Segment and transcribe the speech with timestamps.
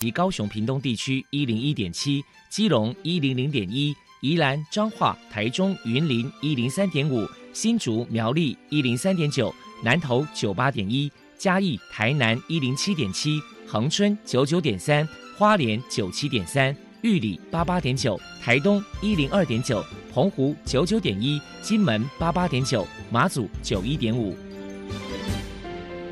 [0.00, 24.34] 及高雄屏东地区一零一点七，基隆一零零点一，宜兰彰化台中云林一零三点五，新竹苗栗一零三点九，南投九八点一，嘉义台南一零七点七，恒春九九点三，花莲九七点三，玉里八八点九，台东一零二点九，澎湖九九点一，金门八八点九，马祖九一点五。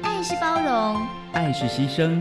[0.02, 2.20] 爱是包容，爱是牺牲。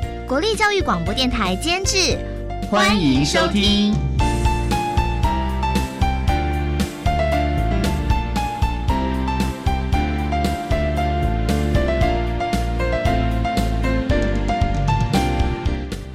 [0.31, 2.17] 国立教育广播电台监制，
[2.69, 3.93] 欢迎收听。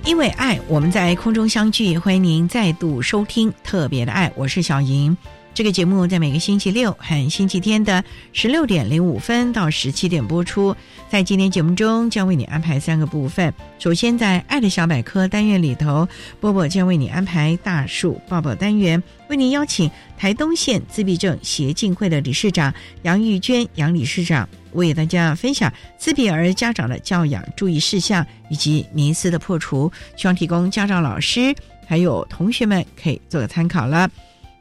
[0.07, 5.15] 因为爱，我们在空中相聚，欢迎您再度收听特别的爱，我是小莹。
[5.57, 8.05] 这个节目在每个星期六和星期天的
[8.35, 10.77] 十六点零五分到十七点播出。
[11.09, 13.55] 在今天节目中，将为你安排三个部分。
[13.79, 16.07] 首先，在“爱的小百科”单元里头，
[16.41, 22.71] 波波将为你安排大树抱抱单元，为您邀请台东县自闭症协进会的理事长
[23.05, 31.55] 杨玉娟杨理事长，为大家分享自闭儿家长的教养注意事项以及迷思的破除，希望提供家长、老师
[31.87, 34.11] 还有同学们可以做个参考了。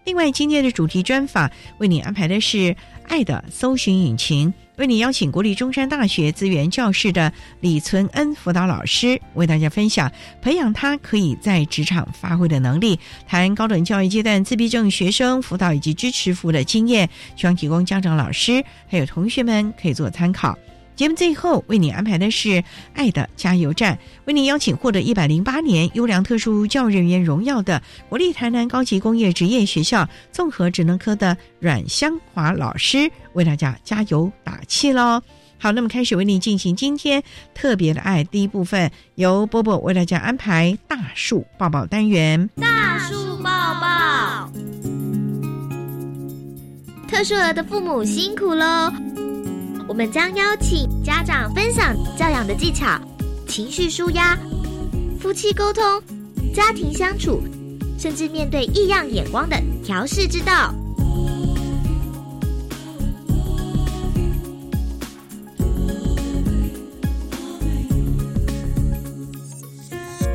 [0.05, 2.57] 另外，今天的主题专访为你安排的是
[3.07, 10.11] 《爱的搜寻引擎》，为你邀请国立中山大学资源教室的李存恩辅导老师，为大家分享
[10.43, 20.55] 培养他可以在职场发挥的能力，谈高等教育阶段自闭症学生辅导以及支持服务的经验，希望提供家长、老师还有同学们可以做参考。
[20.95, 22.49] 节目最后为你安排的是
[22.93, 23.95] 《爱的加油站》，
[24.25, 35.21] 为你邀请获得一百零八年优良特殊教育人员荣耀的国立台南高级工业职业学校综合职能科的阮香华老师，为大家加油打气喽！
[35.57, 37.23] 好，那么开始为你进行今天
[37.53, 42.49] 特别的爱第一部分，由波波为大家安排大树抱抱单元。
[42.55, 43.49] 大树抱
[43.81, 44.49] 抱，
[47.07, 48.91] 特殊儿的父母辛苦喽！
[49.87, 52.99] 我们将邀请家长分享教养的技巧、
[53.47, 54.35] 情绪舒压、
[55.19, 55.83] 夫妻沟通、
[56.55, 57.39] 家庭相处，
[57.95, 60.73] 甚至面对异样眼光的调试之道。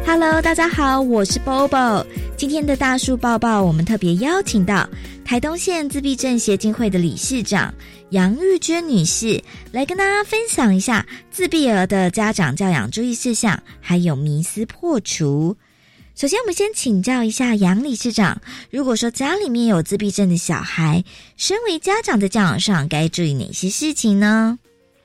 [0.06, 2.06] Hello，大家好，我是 Bobo。
[2.37, 4.88] 今天的大树抱抱，我们特别邀请到
[5.31, 7.73] 台东县自闭症协进会的理事长
[8.11, 15.57] 杨玉娟女士，来跟大家分享一下自闭儿的家长教养注意事项，还有迷思破除。
[16.17, 18.43] 首先，我们先请教一下杨理事长，
[18.73, 21.05] 如果说家里面有自闭症的小孩，
[21.37, 24.59] 身为家长在教养上该注意哪些事情呢？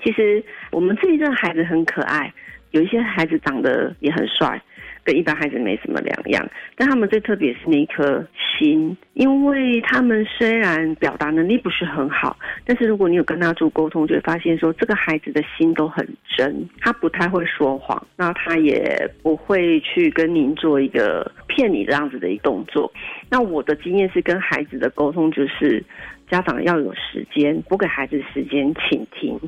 [0.04, 2.34] 其实，我们自闭症孩子很可爱，
[2.76, 4.62] 有一些孩子长得也很帅。
[5.06, 16.04] 跟一般孩子没什么两样，但他们最特别是那一颗心，因为他们虽然表达能力不是很好，但是如果你有跟他做沟通，就会发现说这个孩子的心都很
[16.36, 22.92] 真，他不太会说谎，那他也不会去跟您做一个骗你这样子的一动作。
[23.30, 25.86] 那我的经验是跟孩子的沟通，就是
[26.32, 29.40] 家长要有时间，不给孩子时间倾听，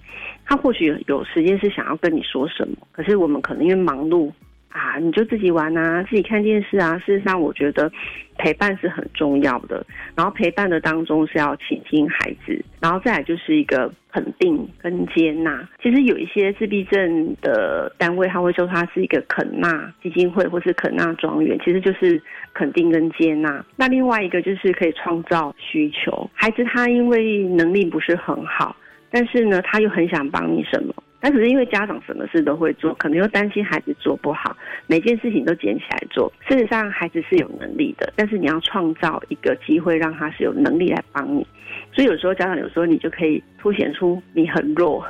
[0.47, 4.31] 他或许有时间是想要跟你说什么，可是我们可能因为忙碌。
[4.69, 6.99] 啊，你就自己玩啊，自己看电视啊。
[6.99, 7.91] 事实上，我觉得
[8.37, 9.83] 陪伴是很重要的。
[10.13, 15.67] 然后陪伴的当中是要倾听孩子，然后再来就是一个肯定跟接纳。
[15.81, 22.21] 其实有一些自闭症的单位，他会说他是一个肯纳基金会或是肯纳庄园，其实就是
[22.53, 23.65] 肯定跟接纳。
[23.77, 26.29] 那另外一个就是可以创造需求。
[26.33, 28.75] 孩子他因为能力不是很好，
[29.09, 30.93] 但是呢，他又很想帮你什么。
[31.19, 34.55] 但只是因为家长什么事都会做，可能又担心孩子做不好，
[34.85, 36.31] 每件事情都捡起来做。
[36.47, 41.45] 事实上，孩子是有能力的，但是你要创造一个机会，让他是有能力来帮你。
[41.91, 45.03] 所以有时候家长有时候你就可以凸显出你很弱，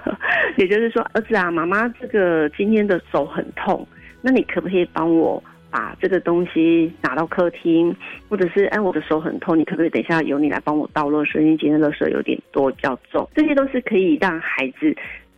[0.56, 3.86] 也就是说，儿子啊，妈妈这个今天的手很痛，
[4.22, 7.94] 那你可不可以帮我把这个东西拿到客厅，
[8.28, 11.40] 或者是哎我的手很痛，你可不可以等一下由你来帮我倒垃圾？
[11.40, 13.28] 因为今天垃圾有点多，比较重。
[13.34, 14.94] 这些都是可以让孩子。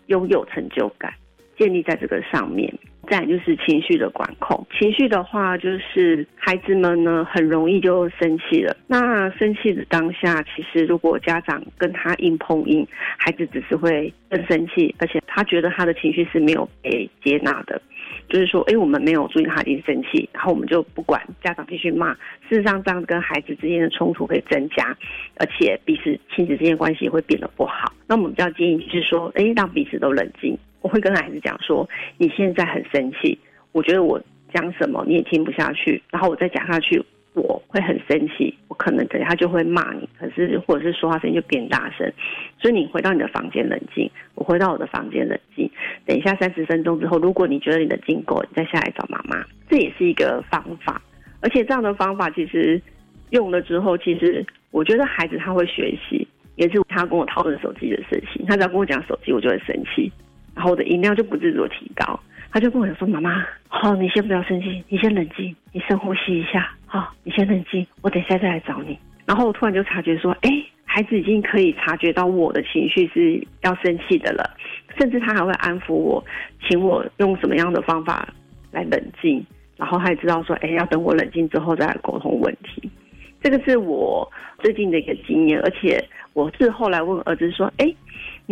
[0.07, 1.15] 拥有成就感，
[1.57, 2.71] 建立在这个上面。
[3.09, 8.77] 再就是情绪的管控，情绪的话就是孩子们呢很容易就生气了。
[8.87, 12.87] 那生气的当下，其实如果家长跟他硬碰硬，
[13.17, 17.81] 孩子只是会更生气，而且他觉得他的情绪是没有被接纳的。
[18.29, 22.13] 就是说，哎，我们没有注意他已经生气，然后我们就不管，家长继续骂。
[22.49, 24.97] 事实上，这样跟孩子之间的冲突会增加，
[25.37, 27.93] 而且彼此亲子之间关系会变得不好。
[28.07, 30.57] 那我们比较建议就是说，哎，让彼此都冷静。
[30.81, 31.89] 我会跟孩子讲说，
[32.19, 33.39] 你现在很生气，
[33.73, 34.21] 我觉得我
[34.53, 37.03] 讲什么你也听不下去，然后我再讲下去。
[37.35, 42.11] 我会很生气，我可能等下就会骂你，可是或者是说话声音就变大声，
[42.61, 45.71] 所以你回到你的房间冷静，我回到我的房间冷静。
[46.05, 51.01] 等一下三十分钟之后，如果你觉得你的经过，你再下来找妈妈，这也是一个方法。
[51.41, 52.81] 而且这样的方法其实
[53.31, 56.27] 用了之后，其实我觉得孩子他会学习。
[56.57, 60.13] 也是他跟我讨论手机的事情，他只要跟我讲手机，我就会生气，
[60.55, 62.21] 然后我的音量就不自主提高。
[62.53, 70.51] 他就跟我讲说：“妈妈，好，你先不要生气，你先冷静，你深呼吸一下，好，你先冷静，我等一下再来找你。”然后我突然就察觉说：“哎，
[70.85, 74.55] 孩子已经可以察觉到我的情绪是要生气的了，
[74.99, 76.23] 甚至他还会安抚我，
[76.69, 78.29] 请我用什么样的方法
[78.71, 79.43] 来冷静。
[79.79, 82.91] 然后他也知道说：‘哎，要等我冷静之后再来沟通问题。’
[83.43, 85.99] 这个是我最近的一个经验，而且
[86.35, 87.91] 我是后来问儿子说：‘哎。’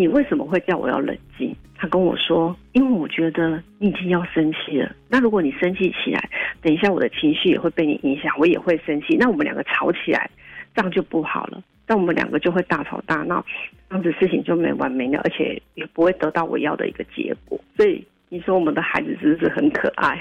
[0.00, 1.54] 你为什么会叫我要冷静？
[1.76, 4.90] 他跟我说，因为我觉得你已经要生气了。
[5.10, 6.30] 那如果你生气起来，
[6.62, 9.14] 等一下我的情绪也会被你影响，我也会生气。
[9.18, 10.30] 那我们两个吵起来，
[10.74, 11.62] 这样就不好了。
[11.86, 13.44] 那我们两个就会大吵大闹，
[13.90, 17.60] 这样子事情就没完没了，而且也不会得到我要的一个结果。
[17.76, 20.18] 所以你说我们的孩子是不是很可爱？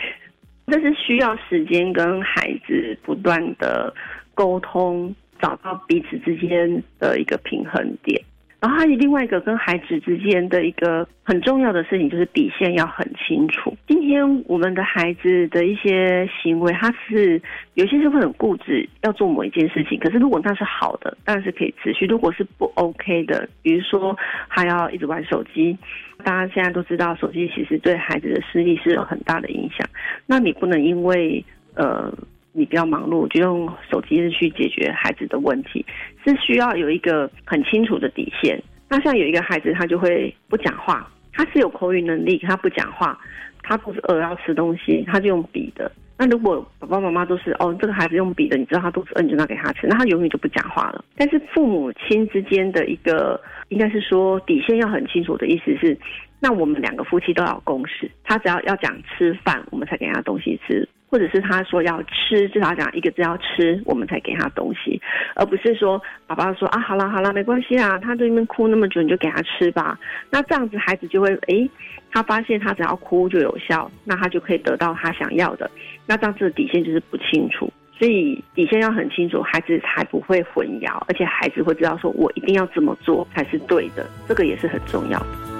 [0.68, 3.94] 这是需要时间跟孩子不断的
[4.34, 8.22] 沟通，找到彼此之间的一个平衡点。
[8.62, 13.74] 然后还有另外一个跟孩子之间的一个很重要的事情，就是底线要很清楚。
[13.88, 17.42] 今天我们的孩子的一些行为，他是
[17.76, 19.98] 有些是会很固执，要做某一件事情。
[20.00, 24.18] 可是如果那是好的，当然是可以持续；如果是不 OK 的，比如说
[24.50, 25.78] 他要一直玩手机，
[26.26, 29.88] 大家现在都知道，手机其实对孩子的视力是有很大的影响。
[30.26, 31.44] 那你不能因为
[31.76, 32.14] 呃。
[32.60, 35.86] 你比较忙碌，就用手机去解决孩子的问题，
[36.26, 38.62] 是需要有一个很清楚的底线。
[38.90, 43.18] 那像有一个孩子，他就会不讲话，他是有口语能力，他不讲话，
[43.64, 45.90] 他肚子饿要吃东西，他就用笔的。
[46.18, 51.06] 那如果爸爸妈妈都是哦，这个孩子用笔的，你知道他肚子饿，你就拿给他吃，那他永远就不讲话了。
[51.16, 53.40] 但是父母亲之间的一个，
[53.70, 55.98] 应该是说底线要很清楚的意思是，
[56.40, 60.88] 那我们两个夫妻都要共识，他只要要讲吃饭，我们才给他东西吃。
[61.12, 65.02] 或者是他说要吃，至少讲一个字要吃，我们才给他东西，
[65.34, 70.00] 而不是说爸爸说啊，好了好了，没关系啊，他在那边哭那么久，你就给他吃吧。
[70.30, 71.68] 那这样子孩子就会诶，
[72.12, 75.68] 他发现他只要哭就有效，那他就可以得到他想要的。
[76.06, 85.59] 那这样子的底线就是不清楚，所以底线要很清楚，孩子才不会混淆，而且孩子会知道说我一定要这么做才是对的，这个也是很重要的。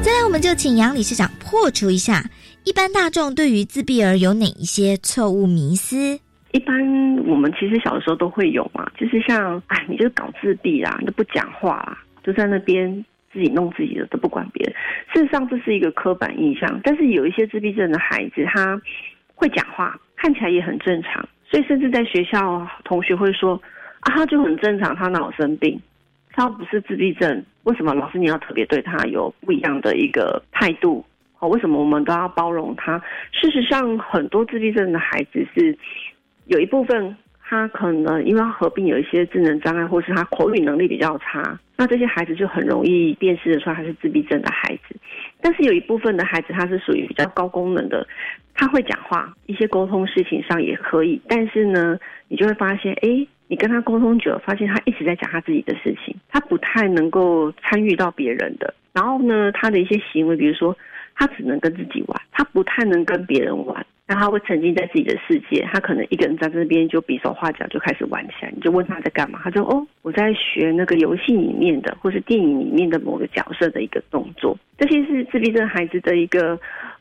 [0.00, 2.22] 再来，我们就请杨理事长破除一下
[2.64, 6.18] 一般大众对于自闭儿有哪一些错误迷思。
[6.52, 6.74] 一般
[7.26, 14.74] 我们其实小的时候都会有嘛，就是像 哎，你就是搞自闭啦，你都不讲话啦，就在那边自己弄自己的，都不管别人。
[15.12, 16.80] 事实上，这是一个刻板印象。
[16.84, 18.80] 但是有一些自闭症的孩子，他
[19.34, 23.60] 会讲话，看起来也很正常，所以甚至在学校同学会说
[24.00, 25.80] 啊，他就很正常，他脑生病。
[26.30, 31.04] 他不是自闭症，为什么老师你要特别对他有不一样的一个态度？
[31.38, 32.98] 哦，为什么我们都要包容他？
[33.30, 35.76] 事实上，很多自闭症的孩子是
[36.46, 44.96] 有一部分他可能因为合并有一些智能障碍，或是他口语能力比较差，那这些孩子就很容易辨识的出来他是自闭症的孩子。
[45.42, 48.08] 但是有一部分的孩子他是属于比较高功能的，
[48.54, 51.98] 他会讲话，一些沟通事情上也可以，但是呢，
[52.28, 53.26] 你就会发现，哎。
[53.48, 58.72] 你跟他沟通久了，发现他一直在讲他自己的事情，他不太能够参与到别人的。
[58.92, 60.76] 然后呢，他的一些行为，比如说
[61.14, 63.84] 他只能跟自己玩，他不太能跟别人玩。
[64.10, 68.50] 那他会沉浸在自己的世界，他可能一个人在这边就比手画脚就开始玩起来。
[68.54, 76.58] 你就问他在干嘛，他说：“哦，我在学那个游戏里面的，或是电影里面的某个角色的一个动作。”这些是自闭症孩子的一个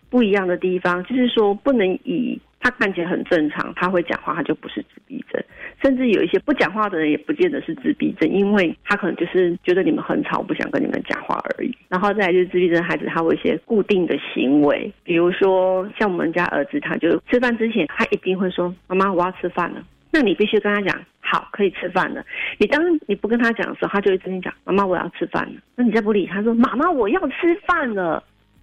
[0.10, 2.40] 不一样的地方，就是说不能以。
[2.68, 5.42] 他看起来很正常，他会讲话，他就不是自闭症。
[5.82, 11.74] 甚至有一些不讲话的人，也不见得是自闭症，因为他可能就是觉得你们很吵，不想跟你们讲话而已。
[11.88, 19.82] 然后再来就是自闭症孩子，他有一些固定的行为，比如说像我们家儿子，他就吃饭之前，他一定会说：“妈妈，我要吃饭了。”
[20.12, 22.22] 那你必须跟他讲，好，可以吃饭了。
[22.58, 25.62] 你当你不跟他讲的时候，他就会跟你讲，妈妈，我要吃饭了。
[25.76, 28.22] 那你再不理他，说，妈妈，我要吃饭了。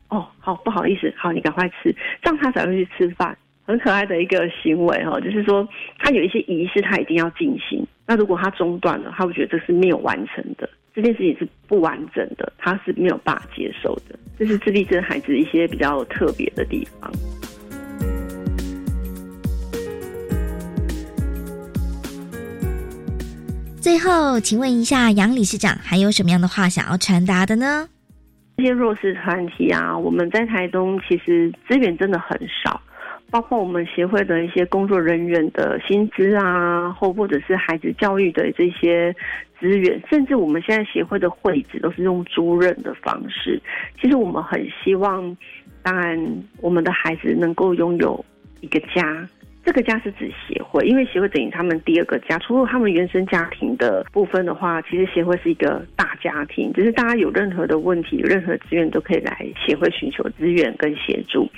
[0.08, 3.36] 哦，好，不好意思，好，你赶快吃，这样他才会去吃饭。
[3.66, 5.66] 很可爱的一个行为哈，就是说
[5.98, 7.84] 他有一些仪式，他一定要进行。
[8.06, 14.18] 那如果他中断了，他会觉得这是没有完成的，这件事情是不完整的，他是没有办法接受的。
[14.38, 17.10] 这是自闭症孩子一些比较特别的地方。
[23.80, 27.88] 最后，请问一下杨理事长，还有什么样的话想要传达的呢？
[28.56, 32.80] 这些弱势团体啊，我们在台东其实资源真的很少。
[33.34, 39.12] 包括我们协会的一些工作人员的薪资啊，或或者是孩子教育的这些
[39.58, 43.60] 资源，甚至我们现在协会的会址都是用租任的方式。
[44.00, 45.36] 其实我们很希望，
[45.82, 46.16] 当然
[46.60, 48.24] 我们的孩子能够拥有
[48.60, 49.28] 一个家，
[49.64, 52.38] 这个家是指协会，因为协会等于他们第二个家。
[52.38, 61.50] 除了他们原生家庭的部分的话，其实协会是一个大家庭，就是大家有任何的问题、有任何资源都可以来协会寻求资源跟协助。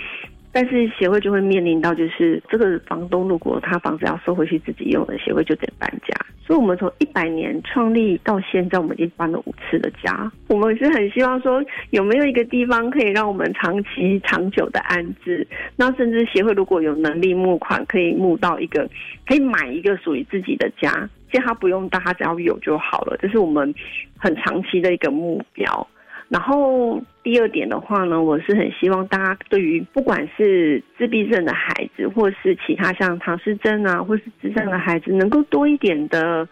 [0.56, 6.16] 但是协会就会面临到，就是这个房东如果他房子要收回去自己用的，协会就得搬家。
[6.46, 10.32] 所以，我们从一百年创立到现在，我们已经搬了五次的家。
[10.48, 15.46] 我们是很希望说，有没有一个地方可以让我们长期、长久的安置？
[15.76, 18.88] 那甚至协会如果有能力募款，可以募到一个，
[19.26, 20.90] 可以买一个属于自己的家，
[21.30, 23.14] 其实他不用大，他只要有就好了。
[23.20, 23.75] 这是我们
[24.16, 25.86] 很长期的一个目标。
[26.28, 36.49] 然后第二点的话呢，我是很希望大家对于不管是自闭症的孩子，或是其他像唐氏症啊，或是智障的孩子，能够多一点的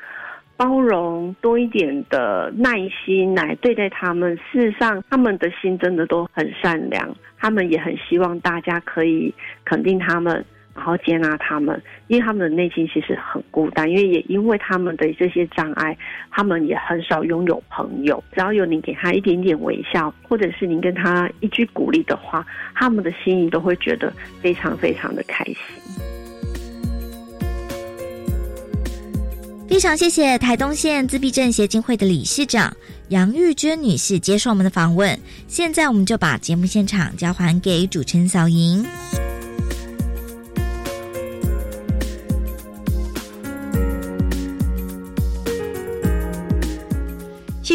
[0.56, 4.36] 包容，多一点的耐心来对待他们。
[4.50, 9.32] 事实上，他们的心真的都很善良，他们也很希望大家可以
[9.64, 10.44] 肯定他们。
[10.74, 15.96] 然后接纳他们，因为他们的内心其实很孤单，因为也因为他们的这些障碍，
[16.30, 18.22] 他们也很少拥有朋友。
[18.32, 24.12] 只要有你给他一点点微笑，或者是您跟他一句鼓励的话，他们的心里都会觉得
[24.42, 25.56] 非常非常的开心。
[29.68, 32.72] 非常谢谢台东县自闭症协进会的理事长
[33.08, 35.18] 杨玉娟女士接受我们的访问。
[35.48, 38.84] 现在我们就把节目现场交还给主持人小莹。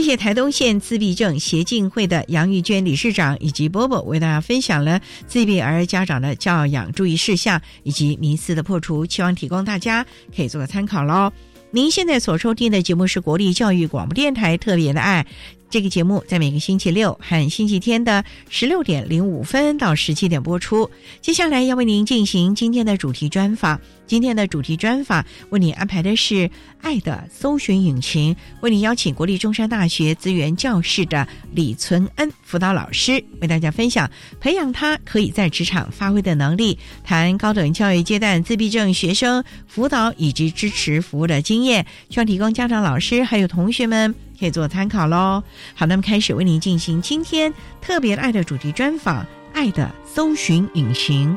[0.09, 10.03] 谢台东县自闭症协进会的杨玉娟理事长以及波波为大家分享了自闭儿家长的教养注意事项以及迷思的破除，希望提供大家
[10.35, 11.31] 可以做个参考喽。
[11.69, 15.23] 您现在所收听的节目是国立教育广播电台特别的爱。
[15.69, 20.89] 这个节目在每个星期六和星期天的十六点零五分到十七点播出。
[21.21, 23.79] 接下来要为您进行今天的主题专访。
[24.09, 26.33] 今天的主题专访为你安排的是
[26.81, 44.15] 《爱的搜寻引擎》，为你邀请国立中山大学资源教室的李存恩辅导老师，为大家分享培养他可以在职场发挥的能力，谈高等教育阶段自闭症学生辅导以及支持服务的经验，希望提供家长、老师还有同学们。
[44.39, 45.43] 可以做参考喽。
[45.75, 49.23] 好，那么开始为您进行今天特别爱的主题专访，
[49.53, 51.35] 《爱的搜寻引擎》。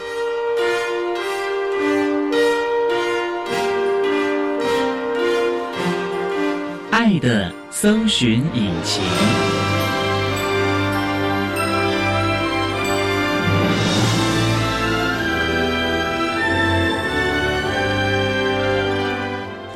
[7.13, 9.03] 爱的搜寻引擎。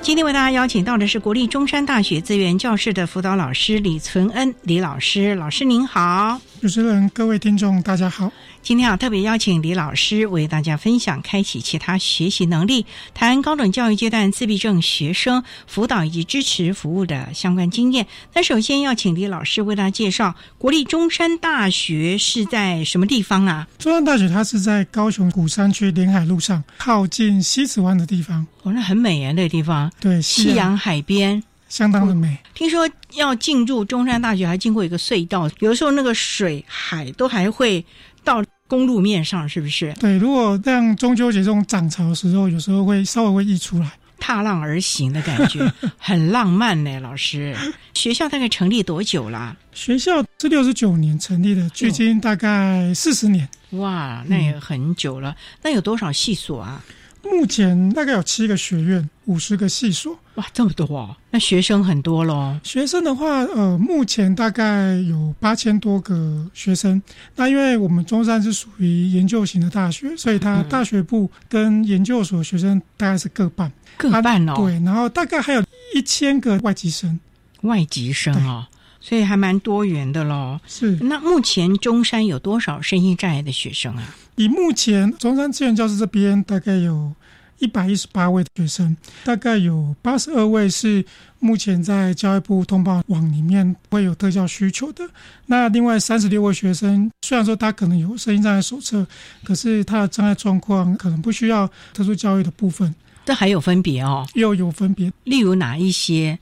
[0.01, 8.33] 今天为大家邀请到的是国立中山大学资源教室的辅导老师李存恩李老师，老师您好，主持人各位听众大家好。
[8.67, 18.09] 今天啊，特别邀请李老师为大家分享开启其他学习能力，谈高等教育阶段自闭症学生辅导以及支持服务的相关经验。
[18.35, 23.69] 那首先要请李老师为大家介绍国立中山大学是在什么地方啊？
[23.79, 28.45] 中山大学它是在高雄古山区临海路上，靠近西子湾的地方。
[28.65, 29.89] 哦，那很美啊，那个地方。
[30.01, 32.37] 对，夕阳海边，相当的美。
[32.53, 37.87] 听说要进入中山大学，还经过一个隧道，有的时候那个水海都还会
[38.25, 38.43] 到。
[38.69, 39.93] 公路面上是不是？
[40.01, 46.99] 对，如果像中秋节这种涨潮的时候，有时候会稍微会溢出来，踏浪而行的感觉， 很浪漫呢。
[47.01, 47.57] 老师，
[47.95, 49.57] 学校大概成立多久啦？
[49.73, 53.49] 学校是六十九年成立的，距今大概四十年。
[53.71, 55.37] 哇，那也很久了。
[55.63, 56.83] 那有多少系所啊？
[57.23, 60.19] 目前大概有七个学院，五十个系所。
[60.35, 61.17] 哇，这么多哦！
[61.31, 62.59] 那学生很多喽。
[62.63, 67.01] 学生的话，呃，目前大概有八千多个学生。
[67.37, 74.55] 那因为我们中山是属于研究型的大学，所以它大学部跟研究所学生大概是各半，各半哦。
[74.57, 75.65] 对，然后大概还有
[75.95, 77.19] 一千个外籍生，
[77.63, 78.67] 外籍生哦，
[79.01, 80.61] 所以还蛮多元的喽。
[80.67, 80.97] 是。
[80.97, 84.15] 那目前中山有多少身心障碍的学生啊？
[84.35, 87.13] 以目前中山资源教室这边大概有。
[87.59, 91.05] 一百一十八位学生，大概有八十二位是
[91.39, 95.09] 目前在教育部通报网里面会有特教需求的。
[95.47, 99.07] 那另外三十六位学生，虽然说他可能有声音障碍手册，
[99.45, 102.95] 可是他的障碍状况可能不需要特殊教育的部分。
[103.25, 106.39] 这还有分别哦，又有分别，例如哪一些？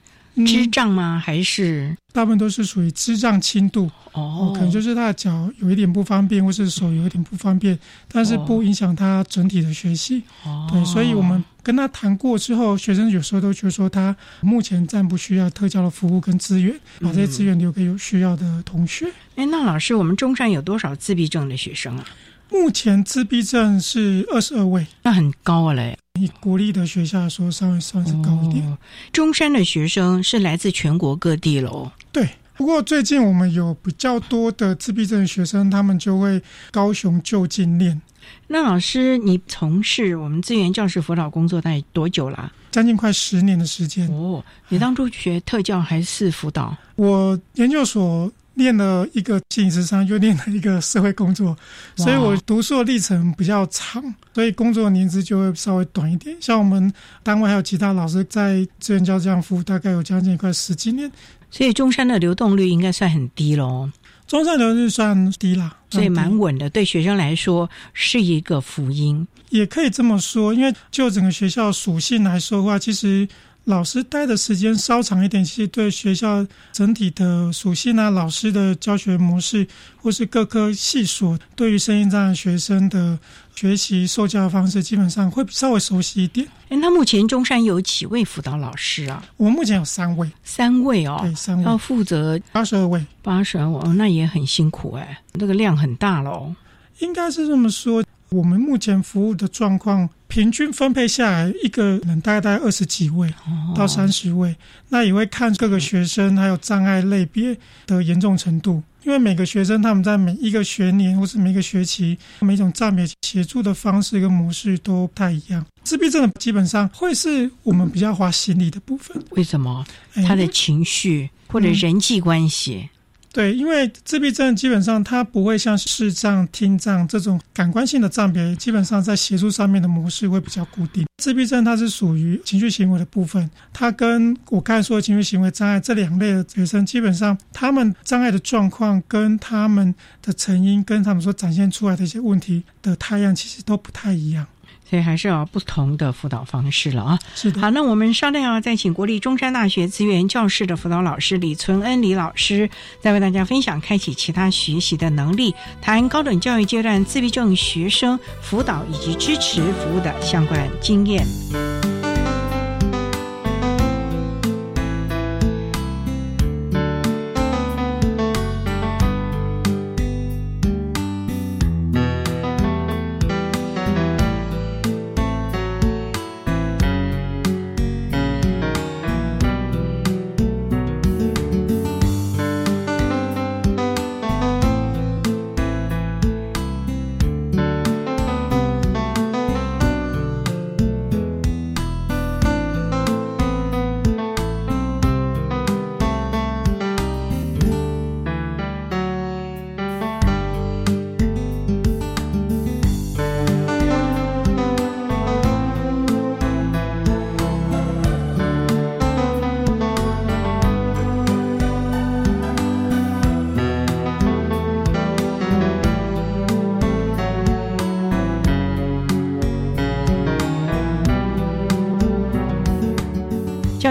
[0.46, 1.22] 智障吗？
[1.24, 10.22] 还是大部分都是属于智障轻度哦，可能就是他的脚有一点不方便，或是手有一点不方便，但是不影响他整体的学习。
[10.44, 19.06] 哦，对，所以我们跟他谈过之后，学生有时候都觉得说他目前暂不需要特教的服务跟资源，把这些资源留给有需要的同学。
[19.36, 22.04] 哎，那老师，我们中山有多少自闭症的学生啊？
[22.50, 25.98] 目前自闭症是二十二位，那很高嘞。
[26.20, 28.78] 以国立的学校来说，稍微算是高一点。
[29.12, 31.90] 中山的学生是来自全国各地喽。
[32.12, 36.40] 对，不过最近我们有比较多的自闭症学生，他们就会
[36.70, 38.00] 高雄就近练。
[38.46, 42.52] 那老师，你从事我们资源教师辅导工作大概多久啦？
[42.70, 44.08] 将近快十年的时间。
[44.12, 46.76] 哦，你当初学特教还是辅导？
[46.94, 48.30] 我研究所。
[48.54, 51.56] 练了一个心理智商，又练了一个社会工作，
[51.96, 56.36] 所以我读书的历程比较长，所以工作的年资就会稍微短一点。
[56.40, 56.92] 像我们
[57.22, 61.10] 单位还有其他老师在资源教这服务，大概有将近快十几年。
[61.50, 63.90] 所以中山的流动率应该算很低喽。
[64.26, 70.54] 中山流动率算低啦，所以蛮稳的，对学生来说是一个福音，也可以这么说。
[70.54, 73.28] 因为就整个学校属性来说的话，其实。
[73.64, 79.66] 老师待的时间稍长一点，其实对学校整体的属性啊，老师的教学模式，
[79.96, 83.18] 或是各科系所对于声音障碍学生的
[83.54, 86.46] 学习受教方式，基本上会稍微熟悉一点。
[86.68, 89.24] 哎，那目前中山有几位辅导老师啊？
[89.38, 96.54] 我目前有三位，三位哦，对，三位要负责八十二位，八十二位，那也很辛苦哎，这个量很大喽。
[96.98, 98.04] 应该是这么说。
[98.30, 103.32] 我们目前服务的状况，平均分配下来，一个人大概大概二十几位
[103.72, 104.52] 到三十位。
[104.88, 115.64] 那也会看各个学生还有障碍类别的严重程度，因为每个学生他们在每一个学年或是每个学期，每种障别协助的方式跟模式都不太一样。
[115.84, 119.16] 自闭症的基本上会是我们比较花心理的部分。
[119.30, 119.86] 为什么？
[120.26, 122.88] 他的情绪或者人际关系。
[123.34, 131.04] 对，因为自闭症基本上它不会像视障、听障这种感官性的障别，基本上在协助上面的模式会比较固定。
[131.20, 139.92] 自闭症它是属于情绪行为的部分，它跟我刚才说的情绪行为障碍这两类的学生，基本上他们障碍的状况跟他们
[140.22, 144.46] 的成因，跟他们所展现出来的一些问题的太阳，其实都不太一样。
[144.88, 147.18] 所以还是要不同的辅导方式了啊。
[147.34, 147.60] 是的。
[147.60, 152.68] 好，那我们稍待要再请国立中山大学资源教室的辅导老师李存恩李老师，
[153.00, 161.26] 再为大家分享开启其他学习的能力，谈高等教育阶段自闭症学生辅导以及支持服务的相关经验。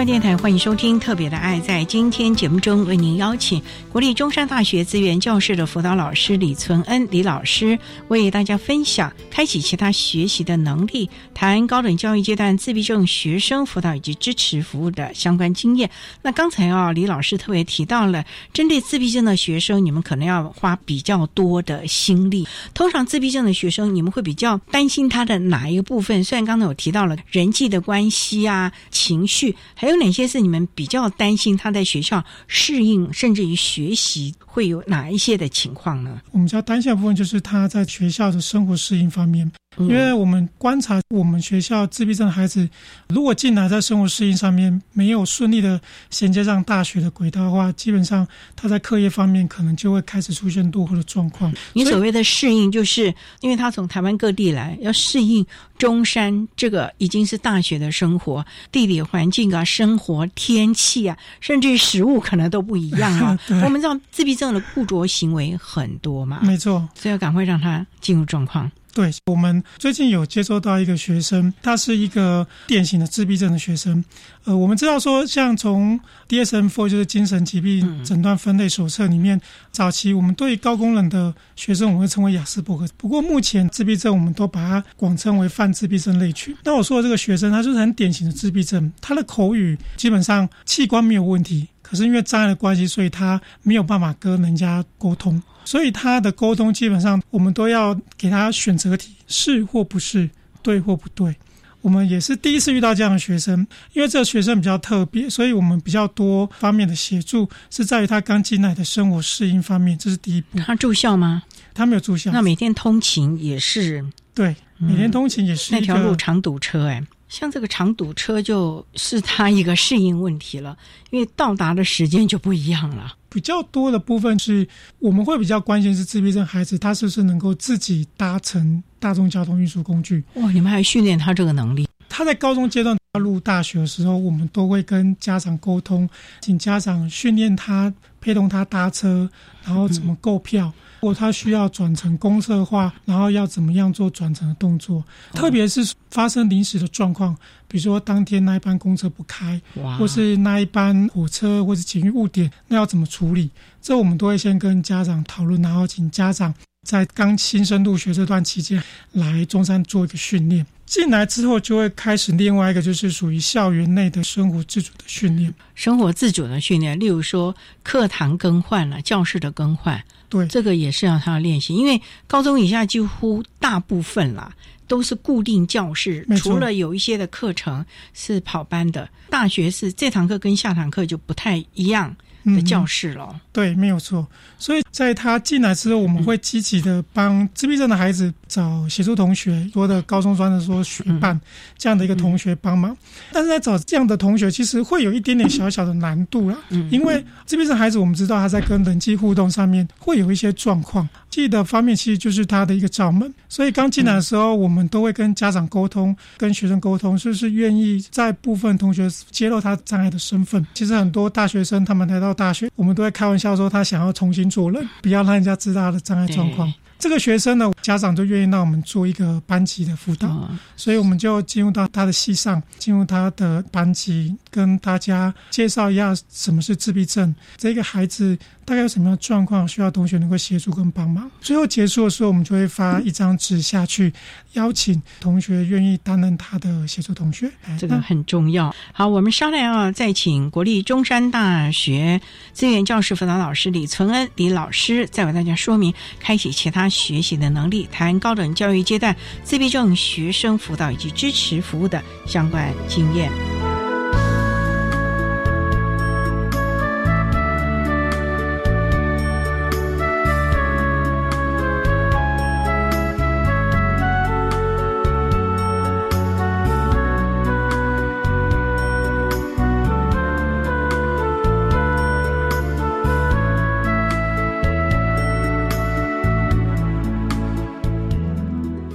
[0.04, 1.58] 电台欢迎收听《特别的爱》。
[1.62, 15.88] 在今天节目中，为您邀请国立中山大学资源教室的辅导老师李存恩李老师，为大家分享开启其他学习的能力，谈高等教育阶段自闭症学生辅导以及支持服务的相关经验。
[16.20, 22.46] 那刚才啊，李老师特别提到了，针对自闭症的学生，你们可能要花比较多的心力。
[22.74, 26.22] 通常自闭症的学生，你们会比较担心他的哪一个部分？
[26.22, 29.56] 虽然刚才有提到了人际的关系啊、情绪。
[29.74, 36.20] 还有有哪些是你们比较担心他在学校适应，甚至于学习会有哪一些的情况呢？
[36.30, 39.50] 我们比较担心的部分就是他在学校的生活适应方面。
[39.76, 42.68] 因为我们观察我们学校自闭症孩子，
[43.08, 51.52] 如果进来在生活适应上面没有顺利的衔接上大学的轨道的话，基本上他在课业方面可能就会开始出现落后的状况。
[51.72, 55.44] 你所谓的适应，就是因为他从台湾各地来，要适应
[55.76, 63.36] 中山这个已经是大学的生活，地理环境啊、生活天气啊，甚至食物可能都不一样啊。
[63.64, 68.70] 我们知道自闭症的固着行为很多嘛，没错，所以要赶快让他进入状况。
[68.92, 74.04] 对我们最近有接收到一个学生，他是一个典型的自闭症的学生。
[74.44, 79.40] 呃，我们知道说，像从 DSM-4 就是精神疾病诊断分类手册里面，
[79.72, 82.86] 早期我们对高功能的学生，我们会称为雅斯伯格。
[82.96, 86.56] 不过目前自闭症，我们都把它广称为泛自闭症类群。
[86.62, 95.40] 那我说的这个学生，他就是很典型的自闭症，他的口语基本上器官没有问题，可是因为障碍的关系，所以他没有办法跟人家沟通。
[95.64, 100.28] 所以他的沟通基本上，我们都要给他选择题，是或不是，
[100.60, 101.36] 对或不对。
[101.82, 110.58] 我们也是第一次遇到这样的学生，因为这个学生比较特别，所以我们比较多方面的协助是在于他刚进来的生活适应方面，这是第一步。
[110.58, 111.44] 他住校吗？
[111.72, 112.32] 他没有住校。
[112.32, 114.04] 那每天通勤也是？
[114.34, 115.72] 对，每天通勤也是。
[115.72, 117.00] 那条路常堵车，哎。
[117.34, 120.78] 像这个长堵车就是他一个适应问题了，
[121.10, 123.12] 因为到达的时间就不一样了。
[123.28, 124.64] 比较多的部分是
[125.00, 130.22] 我们会比较关心是自闭症孩子，他是不是能够自己搭乘大众交通运输工具？
[130.34, 131.88] 哇，你们还训练他这个能力？
[132.08, 136.08] 他在高中阶段入大学的时候，我们都会跟家长沟通，
[136.40, 139.28] 请家长训练他陪同他搭车，
[139.64, 140.72] 然后怎么购票。
[141.04, 145.04] 如果他需要转乘公车化，然后要怎么样做转乘的动作？
[145.34, 147.36] 特别是发生临时的状况，
[147.68, 149.60] 比如说当天那一班公车不开，
[149.98, 153.50] 或是那一班火车或是捷运误点，那要怎么处理？
[153.82, 156.54] 这我们都会先跟家长讨论，然后请家长
[156.86, 160.64] 在刚新生入学这段期间来中山做一个训练。
[160.86, 165.52] 进来之后就会开始另外一个，就是属于校园内的生活自主的训练。
[165.74, 170.02] 生活自主的训练，例如说课堂更换了，教室的更换。
[170.28, 174.52] 对，这个也是要他练习，因为高中以下几乎大部分啦
[174.86, 179.08] 都是固定教室，除了有一些的课程是跑班的。
[179.30, 182.14] 大学是这堂课跟下堂课就不太一样。
[182.44, 184.26] 的教室了，对，没有错。
[184.58, 191.40] 所以在他进来之后，我们会积极的帮自闭症的孩子找协助同学，多的高中专的说学伴
[191.78, 192.96] 这样的一个同学帮忙。
[193.32, 196.58] 但是在找这样的同学，其实会有一点点小小的难度了，
[196.90, 201.08] 因为自闭症孩子我们知道他在跟人际互动上面会有一些状况。
[201.30, 210.64] 记的方面其实就是他的一个罩门，所以刚进来的时候，我们都会跟家长沟通，跟学生沟通，是不是愿意在部分同学揭露他障碍的身份。
[210.74, 216.72] 其实很多大学生他们来到大学，我们都会开玩笑说他想要重新做人，不要让人家知道他的障碍状况。
[216.96, 228.38] 这个学生呢，家长就愿意让我们做一个班级的辅导，所以我们就进入到他的系上，进入他的班级，跟大家介绍一下什么是自闭症，这个孩子。
[228.64, 231.30] 大概有什么样的状况需要同学能够协助跟帮忙？
[231.40, 234.12] 最后结束的时候，我们就会发一张纸下去，
[234.54, 237.50] 邀请同学愿意担任他的协助同学。
[237.78, 238.74] 这个很重要。
[238.92, 242.20] 好，我们商量啊，再请国立中山大学
[242.52, 253.83] 资源教师辅导老师李存恩李老师，再为大家说明开启其他学习的能力，谈高等教育阶段自闭症学生辅导以及支持服务的相关经验。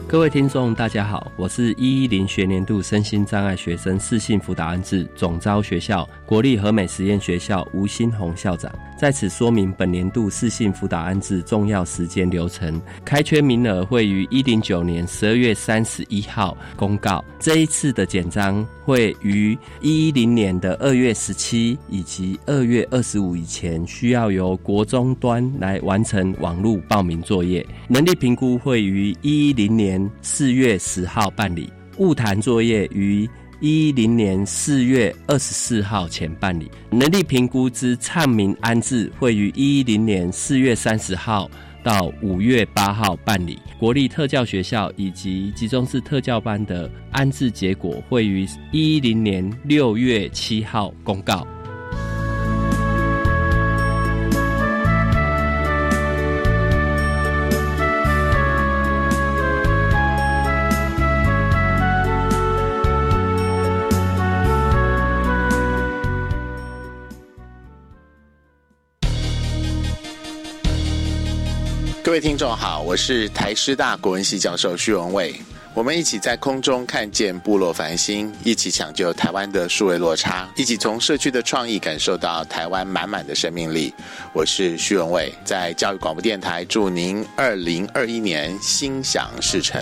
[0.09, 12.79] 各位听众，大家好，我是一一零学年度身心障碍学生四性辅导安置总招学校国立和美实验学校吴新红校长，在此说明本年度适性辅导安置重要时间流程。
[13.03, 17.25] 开缺名额会于一零九年十二月三十一号公告。
[17.39, 18.63] 这一次的简章。
[18.85, 27.63] 会于一一零年的二月十七以及二月二十五以前，需要由国中端来完成网络报名作业。
[27.87, 33.29] 能力评估会于一一零年四月十号办理，物谈作业于。
[33.61, 41.51] 一零年四月二十四号前办理能力评估之唱民安置，会于一零年四月三十号
[41.83, 43.59] 到五月八号办理。
[43.77, 51.45] 国立特教学校以及集中式特教班的安置结果，会于一零年六月七号公告。
[72.19, 75.34] 位听众好，我是台师大国文系教授徐文蔚，
[75.73, 83.93] 我们一起在空中看见部落繁星，一起抢救台湾的数位落差，一起从社区的创意感受到台湾满满的生命力。
[84.34, 89.82] 我是徐文蔚，在教育广播电台祝您二零二一年心想事成。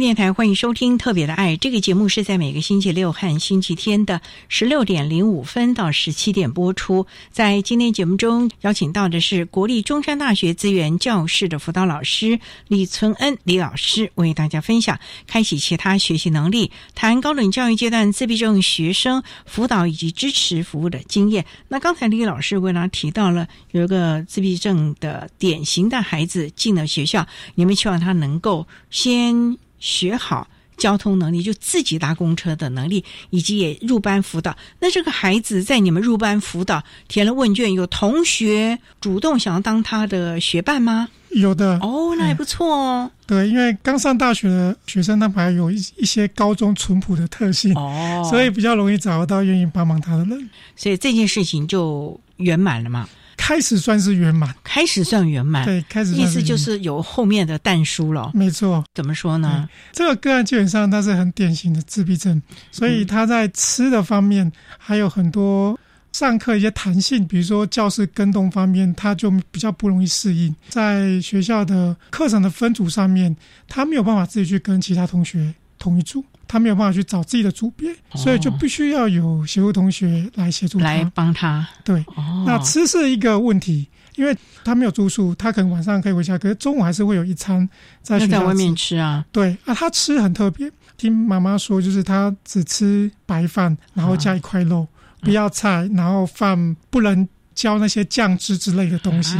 [0.00, 7.06] 电台欢迎收听《特别的爱》这个节目，是在每个星期六和星期天的十六点零五分到十七点播出。
[7.30, 21.46] 在今天节目中，邀请到的是国立中山大学资源教室的辅导老师李存恩李老师，为大家分享开启其他学习能力、谈高等教育阶段自闭症学生辅导以及支持服务的经验。
[21.68, 29.56] 那刚才李老师为大家提到了有一个自闭症的典型的孩子进了学校，你们希望他能够先。
[29.84, 34.56] 学好交通能力，就自己搭公车的能力，以及也入班辅导。
[34.80, 41.08] 那这个孩子在你们入班辅导填了问卷，有同学主动想要当他的学伴吗？
[41.30, 43.10] 有的哦，那还不错哦。
[43.26, 50.50] 对，因为刚上大学的学生，他们还有一一些高中淳朴的特性哦，所以比较容易找到愿意帮忙他的人。
[50.76, 53.08] 所以这件事情就圆满了嘛。
[53.36, 55.64] 开始算是圆满，开始算圆满。
[55.64, 58.30] 对，开始意思就是有后面的淡书了。
[58.34, 59.68] 没错，怎么说呢？
[59.92, 65.78] 这个个案基本上它是很典型的自闭症，所以他在吃的方面还有很多
[66.12, 70.54] 上课一些弹性，比如说教室跟动方面，他就比较不容易适应。
[70.68, 73.34] 在学校的课程的分组上面，
[73.68, 76.24] 他没有办法自己去跟其他同学同一组。
[76.46, 81.66] 他没有办法去找自己的组别，所以就必须要有协助同学来协助他，来帮他。
[81.84, 82.04] 对，
[82.46, 87.68] 那吃是一个问题，因为他没有住宿，他可能晚上可以回家，可是中午还是会有一餐
[88.02, 89.24] 在学校在外面吃啊。
[89.32, 94.86] 对啊，他吃很特别，听妈妈说，就是他只吃白饭，然后加一块肉，
[95.20, 99.36] 不要菜，然后饭不能浇那些酱汁之类的东西。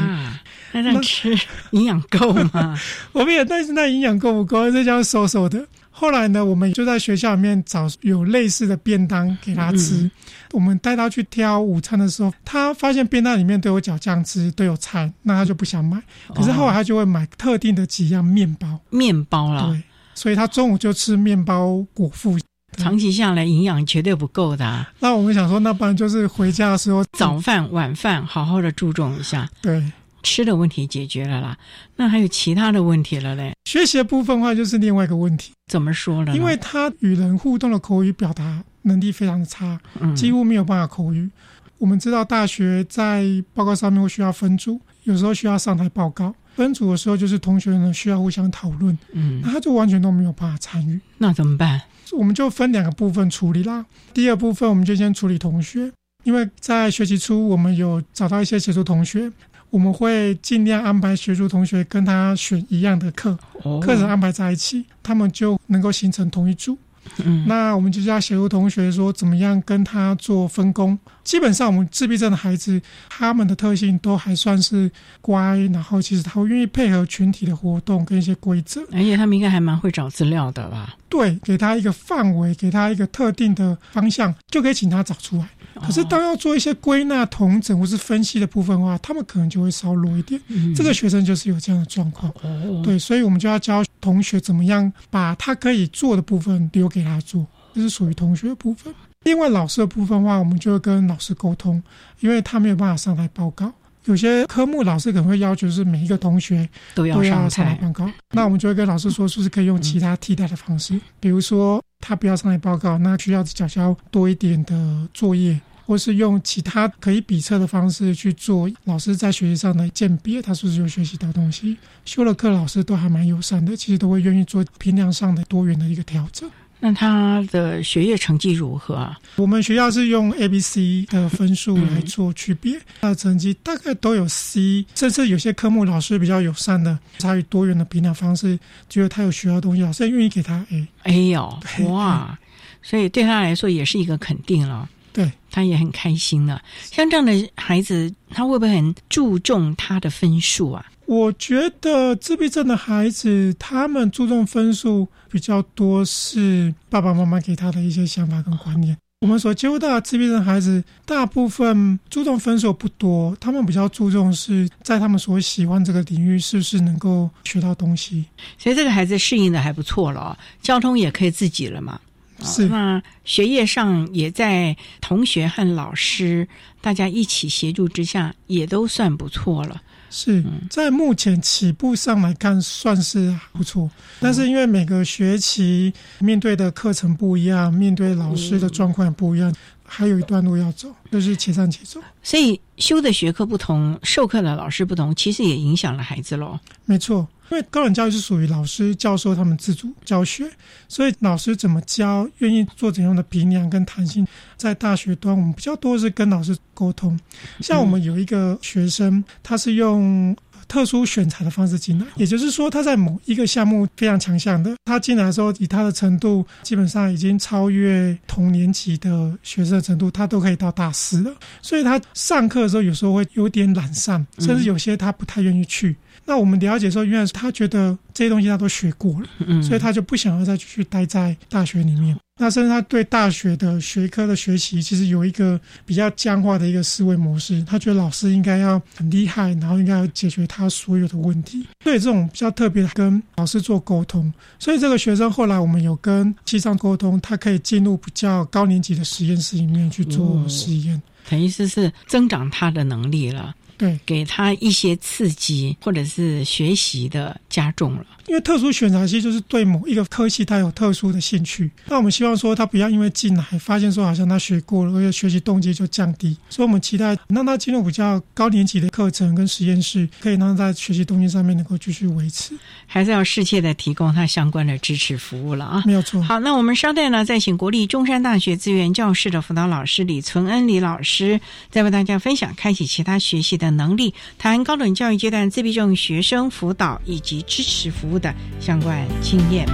[0.73, 1.39] 那吃
[1.71, 2.79] 营养够吗？
[3.13, 5.65] 我们也担心那营养够不够，这叫瘦瘦的。
[5.97, 10.03] 后来呢，我们就在学校里面找有类似的便当给他吃。
[10.03, 10.11] 嗯
[10.53, 16.01] 我们带他去挑午餐的时候，他发现便当里面都有搅酱汁，都有菜，那他就不想买。
[16.33, 19.83] 可是后来他就会买特定的几样面包，面包啦，对，
[20.15, 22.39] 所以他中午就吃面包果腹。
[22.77, 24.89] 长期下来营养绝对不够的、啊。
[25.01, 29.49] 那我们想说，那不然就是回家的时候，早饭、晚饭好好的注重一下。
[29.61, 29.83] 对，
[30.25, 31.57] 吃的问题解决了啦，
[31.95, 33.55] 那还有其他的问题了嘞。
[33.65, 35.53] 学习的部分的话，就是另外一个问题。
[35.71, 36.35] 怎么说呢？
[36.35, 41.31] 因为他与人互动的口语表达能力非常的差，嗯几乎没有办法口语。
[41.79, 46.35] 我们知道大学在报告上面会需要分组，有时候需要上台报告。
[46.55, 51.01] 分组的时候，就是同学呢需要互相讨论，嗯，那他就完全都没有办法参与。
[51.19, 51.83] 那怎么办？
[52.13, 53.85] 我们就分两个部分处理啦。
[54.13, 55.91] 第二部分，我们就先处理同学，
[56.23, 59.29] 因为在学习初，我们有找到一些协助同学，
[59.75, 66.79] 我们会尽量安排协助同学跟他选一样的课，哦课程安排在一起，他们就能够形成同一组。
[67.23, 70.97] 嗯，那我们就是要协助同学说怎么样跟他做分工。
[71.23, 78.81] 基本上，我们自闭症的孩子，他们的特性都还算是乖，然后其实他会愿意配合群体的活动跟一些规则。
[78.93, 80.97] 而且他们应该还蛮会找资料的吧？
[81.09, 85.49] 对，给他一个范围，给他一个特定的方向，就可以请他找出来。
[85.81, 90.41] 可是当要做一些归纳、统整或是分析的部分的话，他们可能就会稍弱一点。
[90.49, 92.33] 嗯这个学生就是有这样的状况。
[92.43, 98.95] 哦，对，所以我们就要教同学怎么样把他可以做的部分留给他做，这是属于同学的部分。
[99.25, 101.83] 另外老师的部分的话，我们就会跟老师沟通，
[102.21, 103.73] 因为他没有办法上台报告。
[104.07, 121.77] 有些科目老师可能会要求是每一个同学都要上台上台报告，那我们就会跟老师说，是不是可以用其他替代的方式，比如说他不要上台报告，那需要缴交多一点的作业，或是用其他可以比测的方式去做老师在学习上的鉴别，他是不是有学习到东西。
[122.05, 126.51] 修了课，老师都还蛮友善的，其实都会愿意做评量上的多元的一个调整。
[126.85, 129.19] 那他的学业成绩如何啊？
[129.37, 138.59] 我们学校是用 A、B、C 的分数来做区别，他的成绩大概都有 C，甚至有些科目老师比较友善的，采取多元的评量方式，
[138.91, 140.87] 觉得他有学到东西，老师愿意给他 A。
[141.05, 142.39] 哎呦，哇！
[142.83, 144.87] 所以对他来说也是一个肯定了。
[145.11, 146.61] 对，他也很开心了。
[146.83, 150.85] 像这样的孩子，他会不会很注重他的分数啊？
[151.07, 158.97] 我觉得自闭症的孩子，他们注重分数比较多，是爸爸妈妈给他的一些想法跟观念。
[159.21, 168.27] 我们所接触到的自闭症孩子，大部分注重分数不多，他们比较注重是在他们所喜欢这个领域是不是能够学到东西。
[168.59, 171.99] 所以这个孩子适应的还不错了、哦，交通也可以自己了嘛。
[172.43, 176.47] 是，那学业上也在同学和老师
[176.83, 179.81] 大家一起协助之下，也都算不错了。
[180.17, 183.91] 是在目前起步上来看，算是不错。
[184.21, 189.53] 但是因为每个学期面对的课程不一样，面对老师的状况也不一样，
[189.85, 192.01] 还有一段路要走，就是且战且走。
[192.23, 196.61] 所以修的学科不同，授课的老师不同，其实也影响了孩子喽。
[196.85, 197.27] 没错。
[197.55, 200.51] 因为高等教育是属于老师、教授他们自主教学，
[200.89, 207.17] 所以老师怎么教，愿意做怎样的评量跟弹性，在大学端我们比较多是跟老师沟通。
[207.61, 210.37] 像我们有一个学生，他是用
[210.67, 221.33] 特殊选材的方式进来，也就是说他在某一个项目非常强项的，他进来的时候以他的程度，基本上已经超越同年级的学生的程度，他都可以到大四了。
[221.63, 225.95] 所以他上课的时候有时候会有点懒散，甚至有些他不太愿意去。
[226.27, 232.17] 那我们了解说，原来他觉得这些东西他都学过了，嗯所以他就不想要再继续待在大学里面。
[232.37, 237.63] 那甚至他对大学的学科的学习，其实有一个比较僵化的一个思维模式。
[237.63, 241.65] 他觉得老师应该要很厉害，然后应该要解决他所有的问题。
[241.85, 244.33] 所以这种比较特别的跟老师做沟通。
[244.59, 253.55] 所以这个学生后来我们有跟西上沟通，他可以进入比较高年级的实验室里面去做实验，等于是是增长他的能力了。
[253.77, 258.07] 对，给他一些刺激，或者是学习的加重了。
[258.27, 272.55] 因为特殊选材系就是对某一个科系他有特殊的兴趣，那我们希望说他不要因为进来发现说好像他学过了，而且学习动机就降低，所以我们期待让他进入比较高年级的课程跟实验室，可以让他在学习动机上面能够继续维持。
[272.87, 276.23] 还是要适切的提供他相关的支持服务了啊，没有错。
[276.23, 289.67] 好，那我们稍待呢，再请国立中山大学资源教室的辅导老师李存恩李老师，再为大家分享开启其他学习的能力，谈高等教育阶段自闭症学生辅导以及支持服务的相关经验。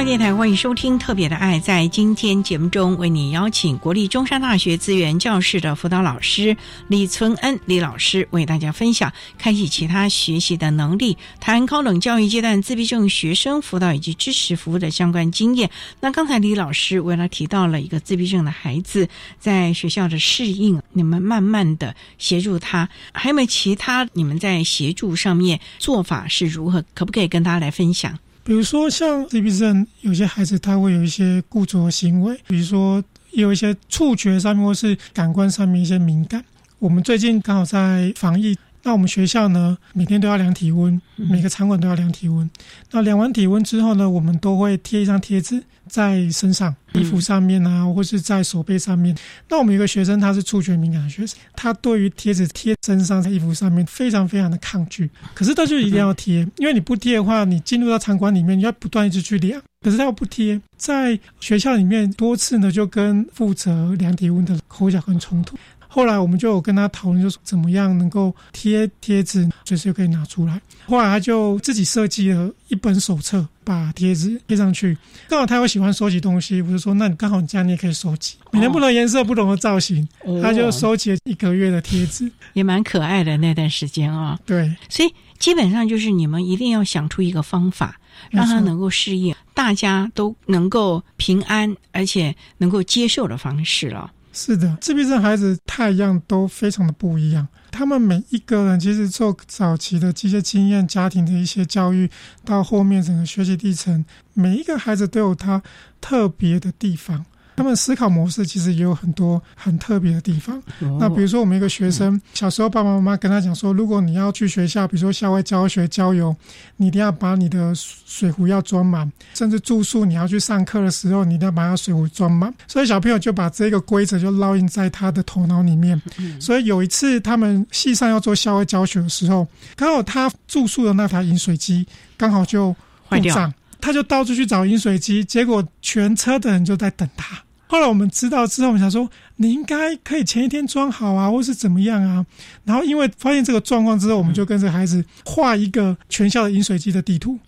[0.00, 1.58] 上电台，欢迎收听《特别的爱》。
[1.60, 6.56] 在今天节目中，为你邀请国立中山大学资源教室的辅导老师
[6.88, 15.68] 李存恩李老师，为大家分享开启其他学习的能力，谈高等教育阶段自闭症学生辅导以及支持服务的相关经验。
[16.00, 19.06] 那刚才李老师为了提到了一个自闭症的孩子
[19.38, 26.82] 在学校的适应，你们慢慢的协助他，还有没有其他你们在协助上面做法是如何？
[26.94, 28.18] 可不可以跟大家来分享？
[28.42, 36.44] 比如说，像自闭症，有些孩子他会有一些固着行为，比如说有一些触觉上面或是感官上面一些敏感。
[36.78, 42.48] 我们最近刚好在防疫，那我们学校呢每天都要量体温，每个场馆都要量体温。
[42.90, 49.14] 那量完体温之后呢，我们都会贴一张贴纸在身上、衣服上面啊，或是在手背上面。
[49.48, 55.10] 那我们有个学生他是触觉敏感的学生，他对于贴纸贴身上在衣服上面非常非常的抗拒。
[55.34, 59.60] 可是他就一定要贴，因为你不贴的话，你进入到场馆里面，你要不断一直去量。
[59.82, 65.56] 可是他又不贴，在学校里面多次呢，就跟负责量体温的口角跟冲突。
[65.92, 70.60] 后来我们就有跟他讨论，就是怎么样能够贴贴纸，随时可以拿出来。
[70.86, 74.96] 后来他就自己设计了一本手册，把贴纸贴上去。
[75.28, 80.08] 刚好他又喜欢收集东西，我就说，那你刚好你家你也可以收集，每天不同颜色、不同的造型，
[80.40, 84.38] 他就收集了一个月的贴纸，也蛮可爱的那段时间啊。
[84.46, 87.98] 对，所以基本上就是你们一定要想出一个方法，
[88.30, 94.10] 让他能够适应，大家都能够平安，而且能够接受的方式了。
[94.32, 97.48] 是的，自闭症孩子太样都非常的不一样。
[97.70, 102.08] 他们每一个人其实做早期的这些经验、家庭的一些教育，
[102.44, 104.04] 到后面整个学习历程，
[104.34, 105.62] 每一个孩子都有他
[106.00, 107.26] 特别的地方。
[107.56, 110.62] 他们思考模式其实也有很多很特别的地方。
[110.98, 116.34] 那比如说，我们一个学生小时候，爸爸妈妈跟他讲说，如果你要去学校，比如说校外教学、郊游，
[116.76, 122.52] 你一定要把你的水壶要装满，甚至住宿你要去上课的时候，你一定要把水壶装满。
[122.66, 126.00] 所以小朋友就把这个规则就烙印在他的头脑里面。
[126.40, 129.46] 所以有一次他们系上要做校外教学的时候，
[129.76, 131.86] 刚好他住宿的那台饮水机
[132.16, 132.74] 刚好就
[133.08, 137.42] 坏掉，他就到处去找饮水机，结果全车的人就在等他。
[137.66, 142.26] 后来我们知道之后，我们想说你应该可以前一天装好啊，或是怎么样啊。
[142.64, 147.38] 然后因为发现这个状况之后，我们就跟这个孩子画一个全校的饮水机的地图，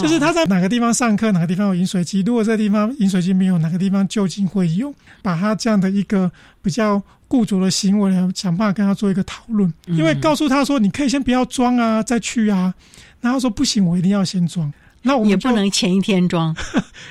[0.00, 2.22] 就是他在哪个地方上课，哪个地方有饮水机。
[2.22, 4.94] 如果这个地方饮水机没有，哪个地方究竟会有？
[5.20, 6.32] 把他这样的一个
[6.62, 9.70] 比较固着的行为，想办法跟他做一个讨论。
[9.88, 12.72] 因为告诉他说，你可以先不要装啊，再去啊。
[13.20, 14.72] 然后说不行，我一定要先装。
[15.06, 16.54] 那我们 也不能前一天装，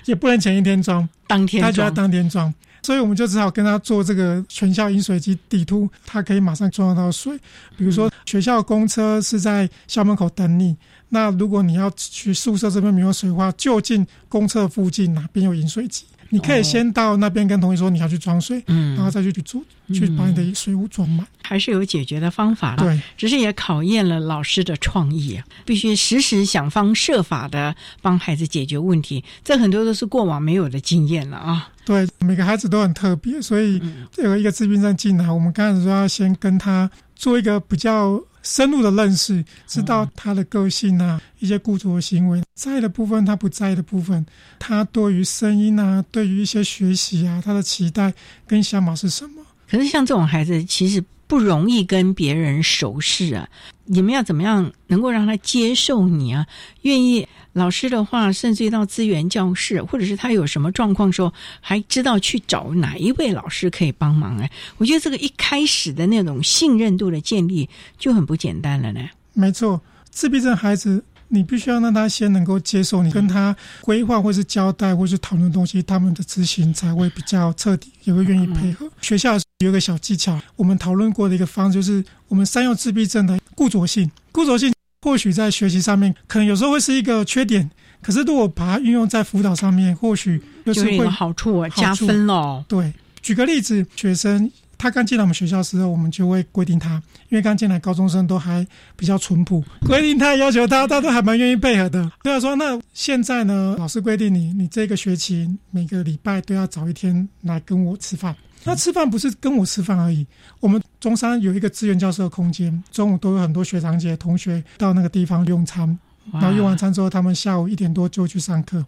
[0.06, 7.38] 也不能前一天装，当天他就要当天装，所以我们就只好跟他做这个全校饮水机底图，他可以马上装得到水。
[7.78, 10.76] 比如说学校公车是在校门口等你，
[11.10, 16.04] 那如果你要去宿舍这边没有水的话，就近公厕附近哪边有饮水机。
[16.30, 19.62] 你可以先到那边跟同学说你要去装水，嗯，然后再去去做，
[19.94, 22.84] 去把你的水壶装满，还是有解决的方法了。
[22.84, 29.24] 对，只是也考验了老师的创意啊，必须时时想方设法的帮孩子解决问题。
[29.44, 31.70] 这很多都是过往没有的经验了啊。
[31.86, 33.82] 对，每个孩子都很特别，所以
[34.18, 38.22] 有一个自闭症进来，我们刚开始说要先跟他做一个比较。
[38.46, 44.24] 深入的认识，知道他的个性啊，一些雇主的行为，在的部分，他不在的部分，
[44.60, 48.14] 他对于声音啊，对于一些学习啊，他的期待
[48.46, 49.44] 跟想法是什么？
[49.68, 53.50] 可是像这种孩子，其实不容易跟别人熟识啊。
[53.86, 56.48] 你们要怎么样能够让他接受你啊？
[56.82, 57.28] 愿意？
[57.54, 64.52] 老师的话，甚至到资源教室，或者是他有什么状况时候，还知道去找哪一位老师可以帮忙哎。
[64.78, 69.08] 我觉得这个一开始的那种信任度的建立就很不简单了呢。
[69.32, 78.90] 没错，自闭症孩子，你必须要让他先能够接受你跟他规划，或是交代，或是讨论东西，他们的执行才会比较彻底，也会愿意配合。
[79.02, 84.74] 学校有个小技巧，我们讨论过的一个方式，就是我们善用自闭症的固着性，固着性。
[85.02, 87.70] 或许在学习上面，可能有时候会是一个缺点，
[88.02, 92.66] 可是如果把它运用在辅导上面，或许就是会好处加分喽。
[92.68, 98.66] 对，举个例子，学生他刚进来我们学校的时候，我们就会规定他，因为刚进来高中生都还
[98.96, 102.12] 比较淳朴，规定他要求他，他都还蛮愿意配合的。
[102.24, 108.36] 对啊，说那现在呢，老师规定你，你这个学期每个礼拜都要早一天来跟我吃饭。
[108.68, 110.26] 那吃饭不是跟我吃饭而已，
[110.60, 115.98] 我们中山有一个资源教授空间，中午都有很多学长姐同学到那个地方用餐，
[116.34, 118.84] 然后用完餐之后，他们下午一点多就去上课。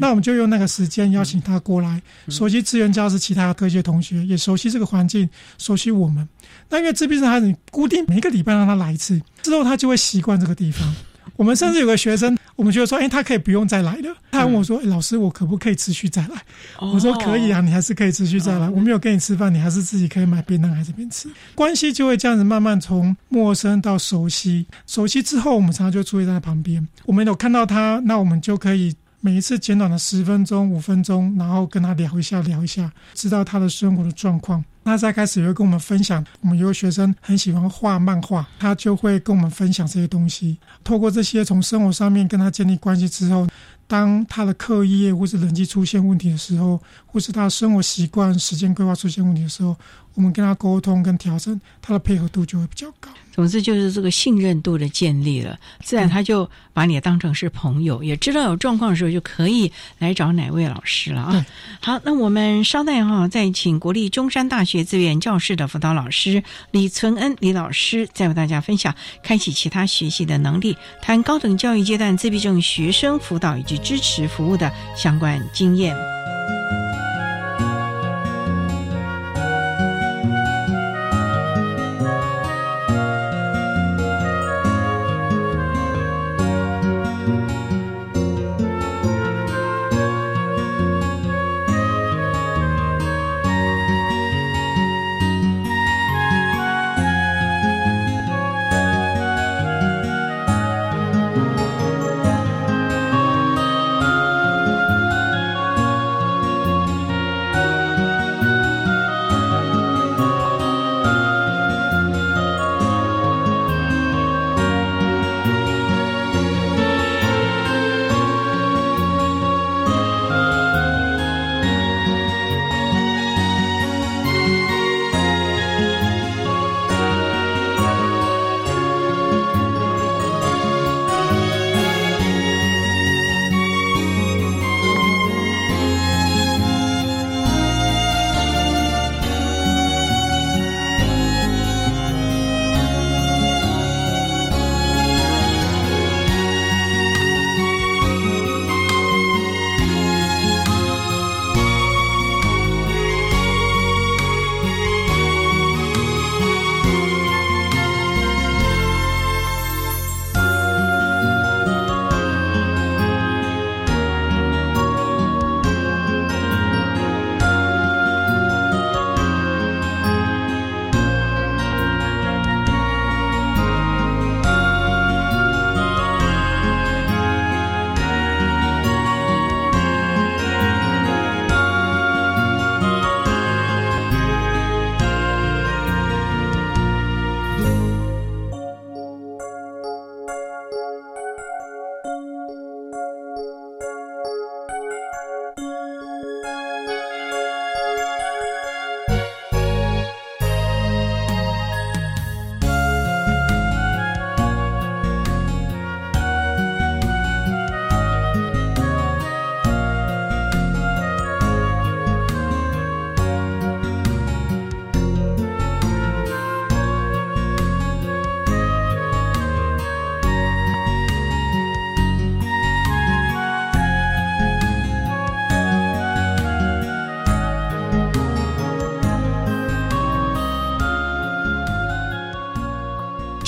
[0.00, 5.28] 那我们就用那个时间邀请他过来，熟悉资源教室其他科学同学，也熟悉这个环境，
[5.58, 6.28] 熟悉我们。
[6.70, 10.94] 那因为自闭症孩子，你固定每个礼拜让他来一次，之后他就会习惯这个地方。
[11.36, 14.16] 我们甚至有个学生，我们觉得说，哎，他可以不用再来了。
[14.30, 16.42] 他问我说，老师，我可不可以持续再来？
[16.80, 18.68] 我说可以啊，你还是可以持续再来。
[18.68, 21.28] 我没有跟你吃饭，你还是自己可以买便当来这边吃。
[21.54, 26.86] 关系就会这样子慢慢从陌生到熟悉，熟悉之后，我们常常就出现在旁边。
[27.04, 28.94] 我们有看到他，那我们就可以。
[29.20, 34.64] 每一次简短的十分钟、五分钟，然后跟他聊一下、聊一下，知道他的生活的状况。
[34.88, 36.24] 那在开始也会跟我们分享。
[36.40, 40.56] 我们有个学生很喜欢画漫画，他就会跟我们分享这些东西。
[40.82, 43.46] 透过这些从生活上面跟他建立关系之后，
[43.86, 49.76] 当他的课业或是人际出现问题的时候，或是他的生活习惯、时间规划出现问题的时候，
[50.14, 53.10] 我们跟他沟通跟调整，他的配合度就会比较高。
[53.38, 59.70] 总之就是这个信任度的建立了，自然他就把你当成是朋友，也知道有状况的时候就可以
[60.00, 61.46] 来找哪位老师了啊。
[61.80, 76.17] 好，那我们稍待哈，再请国立中山大学资源教室的辅导老师李存恩李老师，再为大家分享开启其他学习的能力，谈高等教育阶段自闭症学生辅导以及支持服务的相关经验。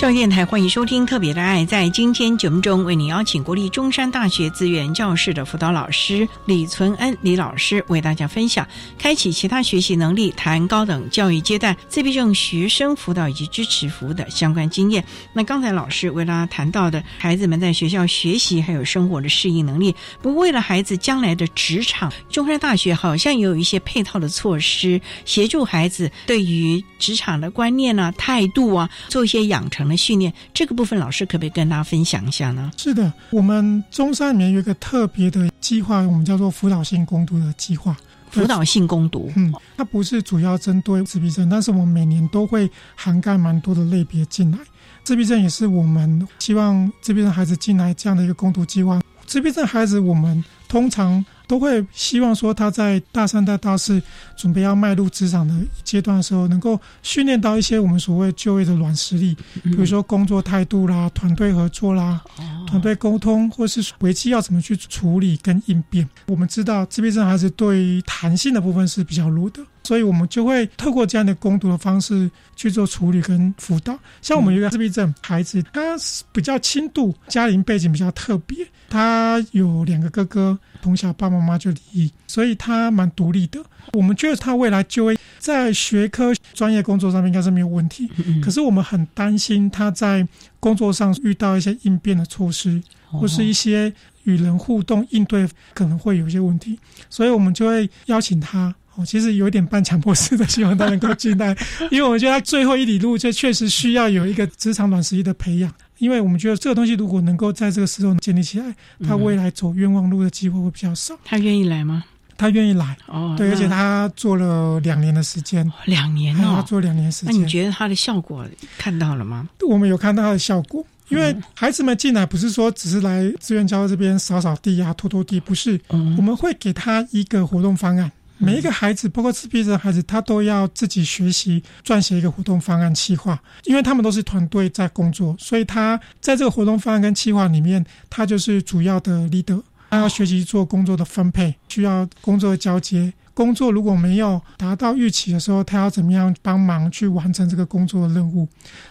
[0.00, 1.62] 教育电台欢迎收听《特别的爱》。
[1.66, 15.04] 在今天节目中，为您邀请国立中山大学资源教室的辅导老师李存恩李老师，为大家分享开启其他学习能力、谈高等教育阶段自闭症学生辅导以及支持服务的相关经验。
[15.34, 29.89] 那刚才老师为大家谈到的孩子们在学校学习还有生活的适应能力，不为了孩子将来的职场，中山大学好像也有一些配套的措施，协助孩子对于职场的观念啊、态度啊，做一些养成。
[29.96, 32.70] 训练这个部分，老师可不可以跟大家分享一下呢？
[32.76, 37.96] 是的，我们中山里面有一个特别的计划，我们叫做辅导性攻读的计划。
[38.30, 44.58] 辅导性攻读，嗯，它不是主要针对自闭症，但是我们每年都会涵盖蛮多的类别进来。
[45.02, 49.00] 自闭症也是我们希望自闭症孩子进来这样的一个攻读计划。
[49.26, 51.24] 自闭症孩子，我们通常。
[51.50, 54.00] 都会希望说他在大三、大大四
[54.36, 62.20] 准备要迈入职场的阶段的时候，能够训练到一些我们所谓就业的软实力，比如说工作态度啦、团队合作啦、
[62.68, 66.08] 团队沟通，或是危机要怎么去处理跟应变。
[66.28, 69.60] 我们知道自闭症孩子对于弹性的部分是比较弱的。
[69.82, 73.98] 所以我们就会透过这样的攻读的方式去做处理跟辅导。
[74.22, 75.96] 像我们有一个自闭症孩子，他
[76.32, 83.60] 比较轻度，家庭背景比较特别，他有两个哥哥，从小爸爸妈妈就离异，所以他蛮独立的。
[83.92, 88.08] 我们觉得他未来就会在学科专业工作上面应该是没有问题，
[88.42, 90.26] 可是我们很担心他在
[90.60, 93.92] 工作上遇到一些应变的措施，或是一些
[94.24, 96.78] 与人互动应对可能会有一些问题，
[97.08, 98.72] 所以我们就会邀请他。
[99.00, 101.56] 哦，其实有点半强迫式的，希望他能够进来，
[101.90, 108.74] 因为我觉得他最后一里路就确实需要有一个职场短时期的培养，因为我们觉得这个东西如果能够在这个时候建立起来，
[109.06, 111.16] 他未来走冤枉路的机会会比较少。
[111.24, 112.04] 他愿意来吗？
[112.36, 117.34] 他愿意来哦，对，而且他做了两年的时间，两年哦，他做两年时间。
[117.34, 118.46] 那你觉得他的效果
[118.78, 119.46] 看到了吗？
[119.68, 128.10] 我们有看到他的效果，因为孩子们进来不是说只是来志愿教这边扫扫地啊、拖拖地，不是，我们会给他一个活动方案。
[128.42, 139.62] 每一个孩子，包括自闭症的孩子，他都要自己学习撰写一个活动方案计划，因为他们都是团队在工作，所以他在这个活动方案跟计划里面，他就是主要的 leader。
[139.90, 143.12] 他要学习做工作的分配，需要工作的交接。
[143.34, 148.48] 工作如果没有达到预期的时候，他要怎么样帮忙去完成这个工作的任务？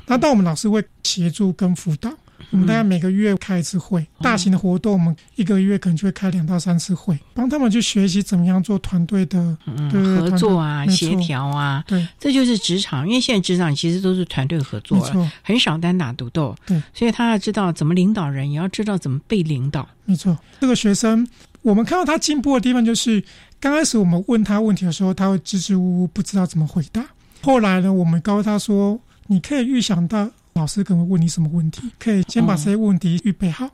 [0.07, 2.11] 那到我们老师会协助跟辅导。
[2.51, 9.57] 我们大概每个月开一次会，大型的活动我们一个月可能就会开两到三次会，帮他们去学习怎么样做团队的
[9.91, 11.83] 合作啊、协调啊。
[11.87, 16.55] 对，这就是职场，因为现在职场其实都是团队合作，没错，很少单打独斗。
[16.65, 19.87] 对，所以他要知道怎么领导人，也要知道怎么被领导。
[20.05, 21.27] 没错，这个学生
[21.61, 23.23] 我们看到他进步的地方，就是
[23.59, 27.05] 刚开始我们问他问题的时候，他会支支吾吾，不知道怎么回答。
[27.41, 30.29] 后来呢，我们告诉他说：“你可以预想到。”
[30.59, 33.69] 老师可能问你什么问题，可以先把这些问题预备好，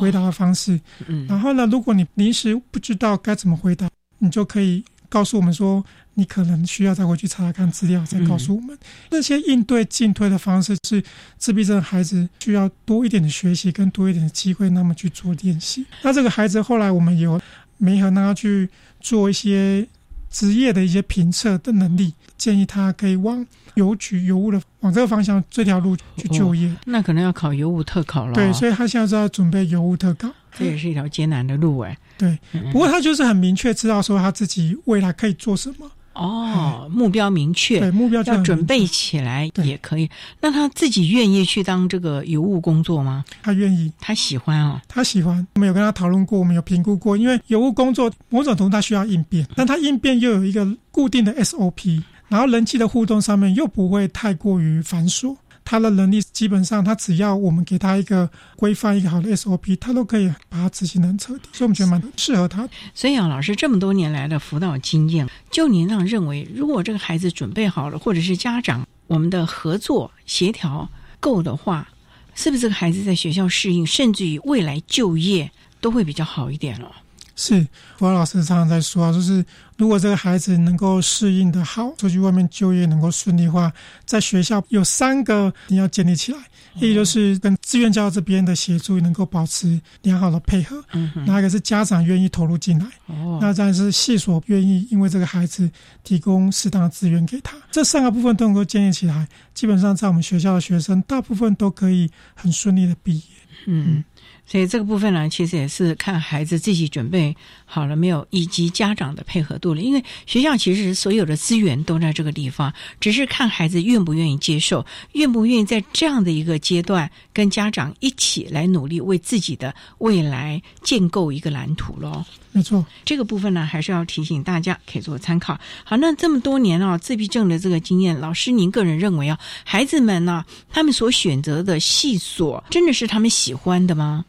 [0.00, 0.80] 回答的方式。
[1.06, 8.76] 嗯然后呢，如果你临时不知道该怎么回答，你就可以告诉我们说，你可能需要再回去查查看资料，再告诉我们。
[9.10, 11.02] 那些应对进退的方式是
[11.36, 15.84] 自闭症孩子需要多一点的学习，跟多一点的机会，那么去做练习。
[16.02, 17.38] 那这个孩子后来我们有
[17.76, 18.68] 没和他去
[19.00, 19.86] 做一些
[20.32, 23.46] 职业的一些评测的能力，建议他可以往。
[23.76, 28.34] 邮局邮务的往这个方向这条路去就业，那可能要考邮务特考了。
[28.34, 31.96] 对，所以他现在在准备邮务特考，这也是一条艰难的路哎。
[32.18, 32.38] 对，
[32.70, 35.90] 不过他就是很明确知道说他自己未来可以做什么。
[36.14, 40.08] 哦，目标明确，对目标要准备起来也可以。
[40.40, 43.24] 那他自己愿意去当这个邮务工作吗？
[43.42, 45.46] 他愿意，他喜欢哦，他喜欢。
[45.54, 52.02] 我们有跟他讨论过，我们有评估过，因为邮务工作某种程度他需要应变，但他应变又有一个固定的 SOP。
[52.28, 62.68] 然后人际的互动上面又不会太过于繁琐，他的能力基本上他只要我们给他一个规范一个好的 SOP，他都可以把它执行的很彻底，所以我们觉得蛮适合他。
[62.94, 70.88] 所以啊，老师这么多年来的辅导经验，就您这样认为，如果这个孩子准备好了，或者是家长我们的合作协调
[71.20, 71.88] 够的话，
[72.34, 75.50] 是不是这个孩子在学校适应，甚至于未来就业
[75.80, 76.90] 都会比较好一点了？
[77.34, 79.44] 是，辅导老师常常在说啊，就是
[79.82, 83.72] 如果这个孩子能够适应的好，出去外面就业能够顺利的话，
[84.04, 86.38] 在学校有三个你要建立起来，
[86.76, 95.68] 一就是跟志愿教这边的协助能够保持良好的配合，嗯，那一个是家长愿意投入进来，哦，那再是系所愿意因为这个孩子
[96.04, 103.24] 提供适当的资源给他，这三个部分都能够建立起来，基本上在我们学校的学生大部分都可以很顺利的毕业，
[103.66, 104.04] 嗯。
[104.52, 107.34] 所以这个部分呢，其实也是看孩子自己准备
[107.64, 109.80] 好了没有，以及家长的配合度了。
[109.80, 122.22] 因为学校其实所有的资源都在这个地方，只是看孩子愿不愿意接受，愿不愿意在这样的一个阶段跟家长一起来努力，为自己的未来建构一个蓝图喽。
[122.52, 125.58] 没错，这个部分呢，还是要提醒大家可以做参考。
[125.82, 134.26] 好，那这么多年啊，自闭症的这个经验，老师您个人认为啊，孩子们呢，他们所选择的系所，真的是他们喜欢的吗？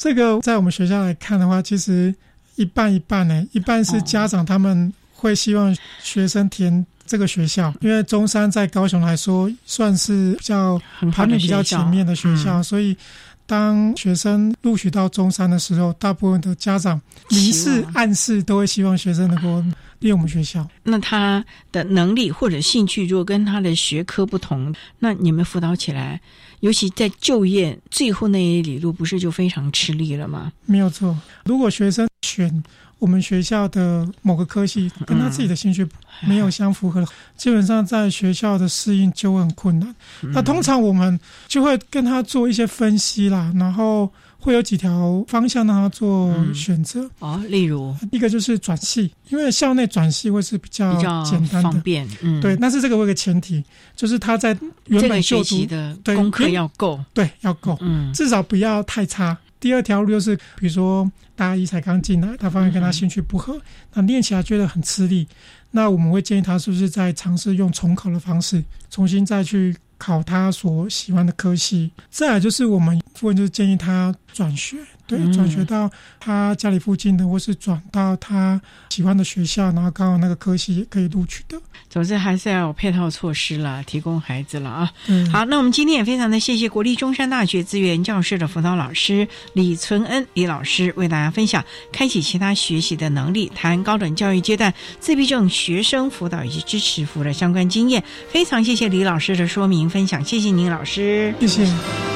[0.00, 2.14] 这个在我们学校来看的话，其实
[2.56, 3.46] 一半一半呢。
[3.52, 10.80] 一半是家长他们会希望学生填这个学校，因为中山在高雄来说算是比较
[11.12, 12.96] 排名比较前面的学校，所以
[13.44, 16.98] 当学生录取到中山的时候，大部分的家长
[17.28, 19.62] 明示暗示都会希望学生能够
[20.00, 20.68] 念我们学校。
[20.82, 26.20] 那他的能力或者兴趣如果跟他的学科不同，那你们辅导起来？
[26.60, 30.52] 尤其在就业最后那一里路，不是就非常吃力了吗？
[30.66, 31.16] 没有错。
[31.44, 32.62] 如果学生选
[32.98, 35.86] 我们学校的某个科系，跟他自己的兴趣
[36.26, 37.02] 没有相符合，
[37.36, 39.94] 基本上在学校的适应就会很困难。
[40.20, 44.12] 那通常我们就会跟他做一些分析啦，然后。
[44.40, 52.08] 会有几条方向让他做选择哦，例如一个就是转系，因为校内转系会是比较简单的，方便。
[52.22, 52.56] 嗯，对。
[52.56, 53.62] 但是这个有个前提，
[53.94, 59.36] 就是他在原本就读的功课要够，对，要够，嗯，至少不要太差。
[59.60, 63.60] 第二条路就是，比如说大一才刚进来，他发现跟他兴趣不合，
[63.92, 65.28] 那练起来觉得很吃力，
[65.72, 69.76] 那我们会建议他是不是在尝试用重考的方式，重新再去。
[70.00, 74.78] 考他所喜欢的科系，再来就是我们问就是建议他转学。
[75.10, 75.90] 对，转学到
[76.20, 81.60] 他家里附近的，或是转到他喜欢的学校，然后刚好那个科系也可以录取的。
[81.88, 84.92] 总之还是要有配套措施了，提供孩子了啊。
[85.08, 98.04] 嗯，好，那我们今天也非常的谢谢国立中山大学资源教室的辅导老师李存恩李老师为大家分享开启其他学习的能力，谈高等教育阶段自闭症学生辅导以及支持服务的相关经验。
[98.28, 102.09] 非常谢谢李老师的说明分享，谢谢您老师，谢谢。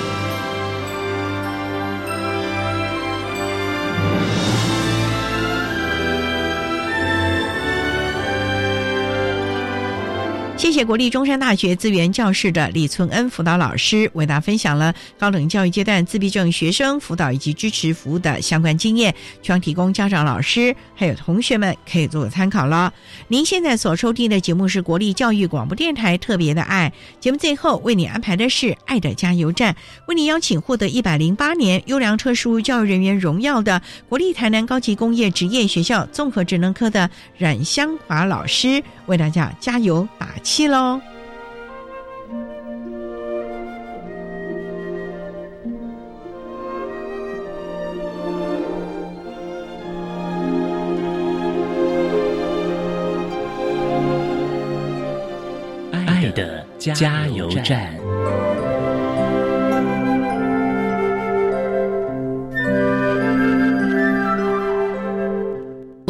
[10.75, 22.93] 谢国立中山大学资源教室的李存恩辅导老师为大家分享了高等教育阶段自闭症学生辅导以及支持服务的相关经验，希望提供家长、老师还有同学们可以做个参考了。
[23.29, 29.77] 您现在所收听的节目是国立教育广播电台特别的爱节目，最后为你安排的是爱的加油站，
[30.09, 37.09] 为你邀请获得一百零八年优良特殊教育人员荣耀的国立台南高级工业职业学校综合职能科的
[37.39, 40.64] 冉香华老师为大家加油打气。
[40.65, 40.99] 记喽！
[55.93, 58.04] 爱的加油站。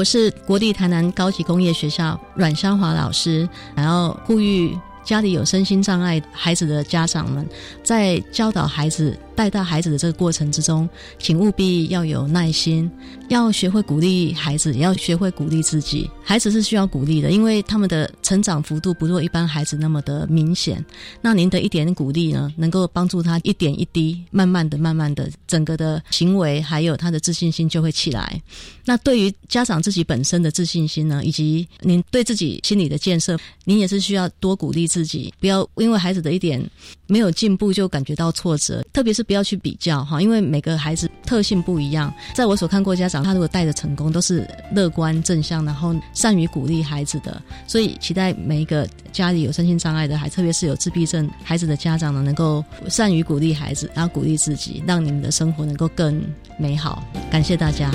[0.05, 7.47] 是国立台南高级工业学校阮香华老师，然后呼吁家里有身心障碍孩子的家长们，
[7.83, 9.19] 在教导孩子。
[9.35, 12.91] 带大孩子的这个过程之中，请务必要有耐心，
[13.29, 16.09] 要学会鼓励孩子，也要学会鼓励自己。
[16.23, 20.83] 孩子是需要鼓励的，因为他们的成长幅度不若一般孩子那么的明显。
[21.21, 28.41] 那您的一点鼓励呢，能够帮助他一点一滴，慢慢的、慢慢的，整个的行为还有他的自信心就会起来。
[28.85, 36.63] 那对于家长自己本身的自信心呢，以及您对自己心理的建设，您也是需要多鼓励自己，不要因为孩子的一点
[37.09, 39.24] 没有进步就感觉到挫折，特别是。
[39.25, 42.13] 不要去比较哈，因为每个孩子特性不一样。
[42.35, 47.43] 在我所看过家长，他如果带的成功，都是乐观正向，然后善于鼓励孩子的。
[47.67, 56.23] 所以期待每一个家里有身心障碍的孩，特别是有自闭症孩子的家长呢，能够善于鼓励孩子，然后鼓励自己，让你们的生活能够更
[56.59, 57.03] 美好。
[57.31, 57.91] 感谢大家。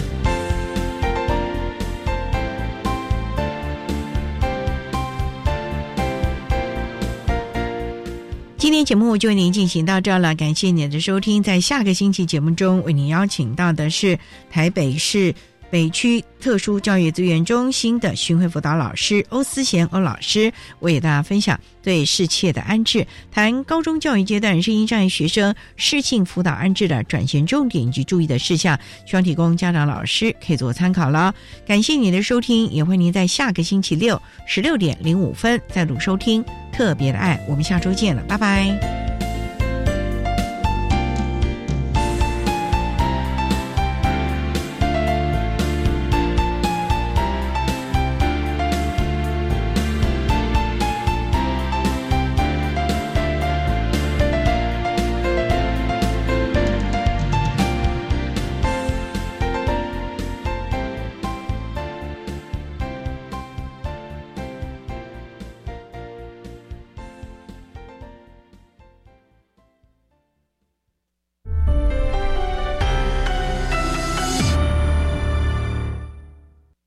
[8.69, 11.41] 今天节目就为您进行到这了，感谢您的收听。
[11.41, 14.19] 在下个星期节目中，为您邀请到的是
[14.51, 15.33] 台北市
[15.69, 31.33] 北区特殊教育资源中心的巡回辅导老师欧思贤欧老师，为大家分享对适切的安置，谈高中教育阶段声音障碍学生适性辅导安置的转型重点以及注意的事项，希望提供家长老师可以做参考了。
[31.67, 36.43] 感谢您的收听，也欢迎您在下个星期六十六点零五分再度收听。
[36.71, 39.18] 特别的爱，我们下周见了，拜拜。